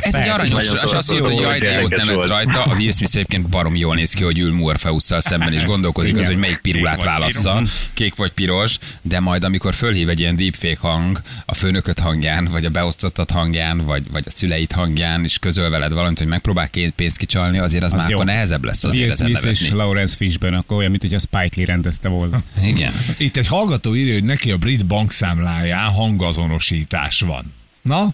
Ez 0.00 0.14
egy 0.14 0.28
aranyos, 0.28 0.64
és 0.64 0.92
azt 0.92 1.12
mondja, 1.12 1.32
hogy 1.32 1.42
jaj, 1.42 1.58
de 1.58 1.80
jót 1.80 1.96
nevetsz 1.96 2.26
rajta. 2.26 2.62
A 2.62 2.74
Will 2.74 2.92
Smith 2.92 3.14
egyébként 3.14 3.48
barom 3.48 3.76
jól 3.76 3.94
néz 3.94 4.12
ki, 4.12 4.24
hogy 4.24 4.38
ül 4.38 4.52
Morpheusszal 4.52 5.20
szemben, 5.20 5.52
és 5.52 5.64
gondolkozik 5.64 6.16
az, 6.16 6.26
hogy 6.26 6.36
melyik 6.36 6.58
pirulát 6.58 7.04
válassza, 7.04 7.62
kék 7.94 8.14
vagy 8.14 8.30
piros, 8.30 8.78
de 9.02 9.20
majd 9.20 9.44
amikor 9.44 9.74
fölhív 9.74 10.08
egy 10.08 10.20
ilyen 10.20 10.36
deepfake 10.36 10.78
hang 10.80 11.20
a 11.46 11.54
főnököt 11.54 11.98
hangján, 11.98 12.44
vagy 12.44 12.64
a 12.64 12.70
beosztottat 12.70 13.30
hangján, 13.30 13.78
vagy, 13.78 14.10
vagy 14.10 14.22
a 14.26 14.30
szüleit 14.30 14.72
hangján, 14.72 15.24
és 15.24 15.38
közöl 15.38 15.70
veled 15.70 15.92
valamit, 15.92 16.18
hogy 16.18 16.26
megpróbál 16.26 16.68
két 16.68 16.90
pénzt 16.90 17.16
kicsalni, 17.16 17.58
azért 17.58 17.84
az, 17.84 17.92
az 17.92 17.98
már 18.02 18.12
akkor 18.12 18.24
nehezebb 18.24 18.64
lesz 18.64 18.84
az 18.84 18.92
Will 18.94 19.10
Smith 19.10 19.46
és 19.46 19.70
Lawrence 19.70 20.16
Fishben, 20.16 20.54
akkor 20.54 20.76
olyan, 20.76 20.90
mint 20.90 21.02
hogy 21.02 21.14
a 21.14 21.18
Spike 21.18 21.54
Lee 21.56 21.66
rendezte 21.66 22.08
volna. 22.08 22.42
Igen. 22.64 22.92
Itt 23.16 23.36
egy 23.36 23.46
hallgató 23.46 23.96
írja, 23.96 24.12
hogy 24.12 24.24
neki 24.24 24.50
a 24.50 24.56
brit 24.56 24.86
bankszámláján 24.86 25.90
hangazonos 25.90 26.70
azonosítás 26.74 27.20
van. 27.20 27.54
Na? 27.82 28.08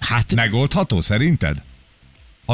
Hát... 0.00 0.34
Megoldható 0.34 1.00
szerinted? 1.00 1.62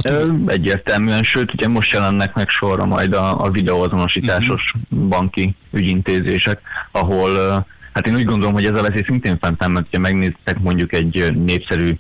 Ö, 0.03 0.33
egyértelműen, 0.47 1.23
sőt, 1.23 1.53
ugye 1.53 1.69
most 1.69 1.93
jelennek 1.93 2.35
meg 2.35 2.49
sorra 2.49 2.85
majd 2.85 3.15
a, 3.15 3.45
a 3.45 3.51
videóazonosításos 3.51 4.73
uh-huh. 4.75 5.09
banki 5.09 5.55
ügyintézések, 5.71 6.61
ahol 6.91 7.67
hát 7.93 8.07
én 8.07 8.15
úgy 8.15 8.25
gondolom, 8.25 8.55
hogy 8.55 8.67
ez 8.67 8.79
a 8.79 8.83
veszély 8.83 9.03
szintén 9.07 9.39
fentáll, 9.39 9.69
mert 9.69 9.87
ha 9.93 9.99
megnéztek 9.99 10.59
mondjuk 10.59 10.93
egy 10.93 11.35
népszerű 11.45 11.91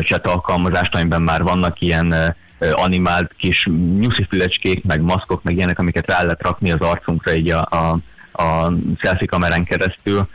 chat 0.00 0.26
alkalmazást, 0.26 0.94
amiben 0.94 1.22
már 1.22 1.42
vannak 1.42 1.80
ilyen 1.80 2.36
animált 2.72 3.34
kis 3.36 3.68
nyuszifülecskék, 3.98 4.84
meg 4.84 5.00
maszkok, 5.00 5.42
meg 5.42 5.56
ilyenek, 5.56 5.78
amiket 5.78 6.06
rá 6.06 6.22
lehet 6.22 6.42
rakni 6.42 6.70
az 6.70 6.80
arcunkra 6.80 7.34
így 7.34 7.50
a, 7.50 7.60
a, 7.60 7.98
a 8.38 8.72
selfie 8.96 9.26
kamerán 9.26 9.64
keresztül, 9.64 10.28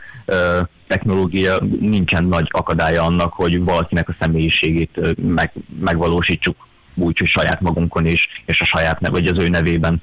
technológia 0.86 1.60
nincsen 1.80 2.24
nagy 2.24 2.48
akadálya 2.50 3.02
annak, 3.02 3.32
hogy 3.32 3.64
valakinek 3.64 4.08
a 4.08 4.14
személyiségét 4.18 5.16
meg, 5.22 5.52
megvalósítsuk 5.80 6.56
úgy, 6.94 7.18
hogy 7.18 7.28
saját 7.28 7.60
magunkon 7.60 8.06
is, 8.06 8.28
és 8.44 8.60
a 8.60 8.64
saját 8.76 9.00
nev, 9.00 9.12
vagy 9.12 9.26
az 9.26 9.38
ő 9.38 9.48
nevében 9.48 10.02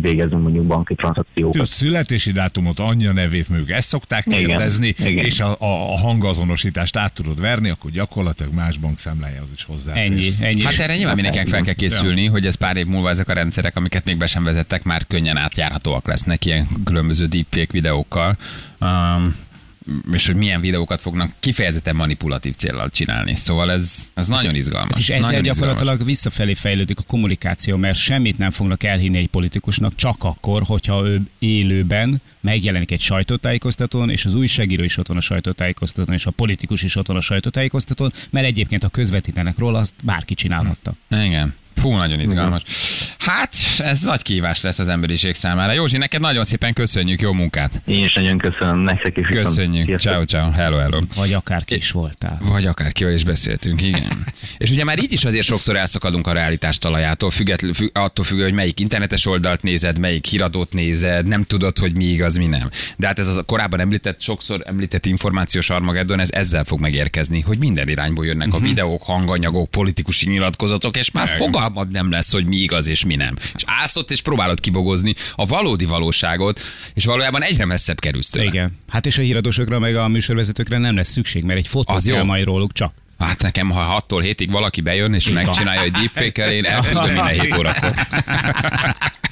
végezünk 0.00 0.42
mondjuk 0.42 0.64
banki 0.66 0.94
tranzakciókat. 0.94 1.56
Tudsz 1.56 1.74
születési 1.74 2.32
dátumot, 2.32 2.78
anyja 2.78 3.12
nevét 3.12 3.48
mondjuk 3.48 3.70
ezt 3.70 3.88
szokták 3.88 4.24
kérdezni, 4.24 4.86
igen, 4.86 5.12
igen. 5.12 5.24
és 5.24 5.40
a, 5.40 5.50
a, 5.50 5.92
a 5.92 5.98
hangazonosítást 5.98 6.96
át 6.96 7.12
tudod 7.14 7.40
verni, 7.40 7.68
akkor 7.68 7.90
gyakorlatilag 7.90 8.54
más 8.54 8.78
bank 8.78 8.98
számlájához 8.98 9.48
is 9.54 9.64
hozzá. 9.64 9.94
Ennyi, 9.94 10.28
ennyi. 10.40 10.62
Hát 10.62 10.78
erre 10.78 10.96
nyilván 10.96 11.14
mindenkinek 11.14 11.48
fel 11.48 11.62
kell 11.62 11.74
készülni, 11.74 12.22
ja. 12.22 12.30
hogy 12.30 12.46
ez 12.46 12.54
pár 12.54 12.76
év 12.76 12.86
múlva 12.86 13.10
ezek 13.10 13.28
a 13.28 13.32
rendszerek, 13.32 13.76
amiket 13.76 14.04
még 14.04 14.16
be 14.16 14.26
sem 14.26 14.44
vezettek, 14.44 14.82
már 14.82 15.06
könnyen 15.06 15.36
átjárhatóak 15.36 16.06
lesznek 16.06 16.44
ilyen 16.44 16.66
különböző 16.84 17.26
deepfake 17.26 17.72
videókkal. 17.72 18.36
Um, 18.80 19.36
és 20.12 20.26
hogy 20.26 20.36
milyen 20.36 20.60
videókat 20.60 21.00
fognak 21.00 21.30
kifejezetten 21.40 21.96
manipulatív 21.96 22.54
célral 22.54 22.90
csinálni. 22.90 23.36
Szóval 23.36 23.70
ez, 23.70 24.10
ez 24.14 24.26
nagyon 24.26 24.54
izgalmas. 24.54 24.98
És 24.98 25.08
ezzel 25.08 25.40
gyakorlatilag 25.40 25.80
izgalmas. 25.80 26.06
visszafelé 26.06 26.54
fejlődik 26.54 26.98
a 26.98 27.02
kommunikáció, 27.06 27.76
mert 27.76 27.98
semmit 27.98 28.38
nem 28.38 28.50
fognak 28.50 28.82
elhinni 28.82 29.18
egy 29.18 29.28
politikusnak, 29.28 29.94
csak 29.94 30.24
akkor, 30.24 30.62
hogyha 30.62 31.06
ő 31.06 31.20
élőben 31.38 32.20
megjelenik 32.40 32.90
egy 32.90 33.00
sajtótájékoztatón, 33.00 34.10
és 34.10 34.24
az 34.24 34.34
újságíró 34.34 34.82
is 34.82 34.96
ott 34.96 35.06
van 35.06 35.16
a 35.16 35.20
sajtótájékoztatón, 35.20 36.14
és 36.14 36.26
a 36.26 36.30
politikus 36.30 36.82
is 36.82 36.96
ott 36.96 37.06
van 37.06 37.16
a 37.16 37.20
sajtótájékoztatón, 37.20 38.12
mert 38.30 38.46
egyébként 38.46 38.84
a 38.84 38.88
közvetítenek 38.88 39.58
róla, 39.58 39.78
azt 39.78 39.94
bárki 40.02 40.34
csinálhatta. 40.34 40.92
Igen. 41.10 41.54
Fú, 41.80 41.96
nagyon 41.96 42.20
izgalmas. 42.20 42.62
Hát, 43.18 43.56
ez 43.78 44.02
nagy 44.02 44.22
kívás 44.22 44.60
lesz 44.60 44.78
az 44.78 44.88
emberiség 44.88 45.34
számára. 45.34 45.72
Józsi, 45.72 45.96
neked 45.96 46.20
nagyon 46.20 46.44
szépen 46.44 46.72
köszönjük, 46.72 47.20
jó 47.20 47.32
munkát. 47.32 47.80
Én 47.84 48.04
is 48.04 48.12
nagyon 48.12 48.38
köszönöm, 48.38 48.78
nektek 48.78 49.16
is. 49.16 49.26
Köszönjük. 49.26 49.98
Ciao, 49.98 50.24
ciao. 50.24 50.50
Hello, 50.50 50.76
hello. 50.76 51.00
Vagy 51.16 51.32
akárki 51.32 51.74
is 51.74 51.90
voltál. 51.90 52.38
Vagy 52.44 52.66
akárkivel 52.66 53.12
is 53.12 53.24
beszéltünk, 53.24 53.82
igen. 53.82 54.24
És 54.58 54.70
ugye 54.70 54.84
már 54.84 54.98
így 54.98 55.12
is 55.12 55.24
azért 55.24 55.44
sokszor 55.44 55.76
elszakadunk 55.76 56.26
a 56.26 56.32
realitás 56.32 56.78
talajától, 56.78 57.30
független, 57.30 57.72
függ, 57.72 57.88
attól 57.92 58.24
függ, 58.24 58.40
hogy 58.40 58.52
melyik 58.52 58.80
internetes 58.80 59.26
oldalt 59.26 59.62
nézed, 59.62 59.98
melyik 59.98 60.26
híradót 60.26 60.72
nézed, 60.72 61.28
nem 61.28 61.42
tudod, 61.42 61.78
hogy 61.78 61.96
mi 61.96 62.04
igaz, 62.04 62.36
mi 62.36 62.46
nem. 62.46 62.70
De 62.96 63.06
hát 63.06 63.18
ez 63.18 63.28
az 63.28 63.36
a 63.36 63.42
korábban 63.42 63.80
említett, 63.80 64.20
sokszor 64.20 64.62
említett 64.66 65.06
információs 65.06 65.70
armageddon, 65.70 66.20
ez 66.20 66.30
ezzel 66.32 66.64
fog 66.64 66.80
megérkezni, 66.80 67.40
hogy 67.40 67.58
minden 67.58 67.88
irányból 67.88 68.26
jönnek 68.26 68.46
uh-huh. 68.46 68.62
a 68.62 68.64
mhm. 68.64 68.68
videók, 68.68 69.02
hanganyagok, 69.02 69.70
politikusi 69.70 70.28
nyilatkozatok, 70.28 70.96
és 70.96 71.10
már 71.10 71.28
fogalmad 71.66 71.90
nem 71.92 72.10
lesz, 72.10 72.32
hogy 72.32 72.46
mi 72.46 72.56
igaz 72.56 72.88
és 72.88 73.04
mi 73.04 73.14
nem. 73.14 73.34
És 73.54 73.62
állsz 73.66 73.96
ott 73.96 74.10
és 74.10 74.20
próbálod 74.22 74.60
kibogozni 74.60 75.14
a 75.34 75.46
valódi 75.46 75.84
valóságot, 75.84 76.60
és 76.94 77.04
valójában 77.04 77.42
egyre 77.42 77.64
messzebb 77.64 78.00
kerülsz 78.00 78.30
tőle. 78.30 78.46
Igen. 78.46 78.72
Hát 78.88 79.06
és 79.06 79.18
a 79.18 79.22
híradósokra 79.22 79.78
meg 79.78 79.96
a 79.96 80.08
műsorvezetőkre 80.08 80.78
nem 80.78 80.96
lesz 80.96 81.10
szükség, 81.10 81.44
mert 81.44 81.58
egy 81.58 81.68
fotó 81.68 81.94
kell 82.04 82.22
majd 82.22 82.44
róluk 82.44 82.72
csak. 82.72 82.94
Hát 83.18 83.42
nekem, 83.42 83.70
ha 83.70 84.04
6-tól 84.08 84.22
7-ig 84.24 84.48
valaki 84.50 84.80
bejön 84.80 85.14
és 85.14 85.28
megcsinálja 85.28 85.82
egy 85.82 85.90
deepfake 85.90 86.52
én 86.52 86.64
elküldöm 86.74 87.04
minden 87.04 87.40
7 87.40 87.54
órakor. 87.56 87.92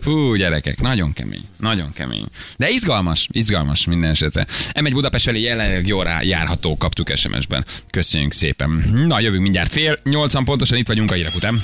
Fú, 0.00 0.34
gyerekek, 0.34 0.80
nagyon 0.80 1.12
kemény, 1.12 1.42
nagyon 1.58 1.92
kemény. 1.92 2.24
De 2.56 2.68
izgalmas, 2.68 3.28
izgalmas 3.32 3.86
minden 3.86 4.10
esetre. 4.10 4.46
M1 4.72 4.90
Budapest 4.92 5.24
felé 5.24 5.40
jelenleg 5.40 5.86
jól 5.86 6.18
járható, 6.22 6.76
kaptuk 6.76 7.16
SMS-ben. 7.16 7.64
Köszönjük 7.90 8.32
szépen. 8.32 8.70
Na, 9.06 9.20
jövünk 9.20 9.42
mindjárt 9.42 9.70
fél, 9.70 9.98
80 10.04 10.44
pontosan 10.44 10.78
itt 10.78 10.88
vagyunk 10.88 11.10
a 11.10 11.14
hírek 11.14 11.34
után. 11.34 11.60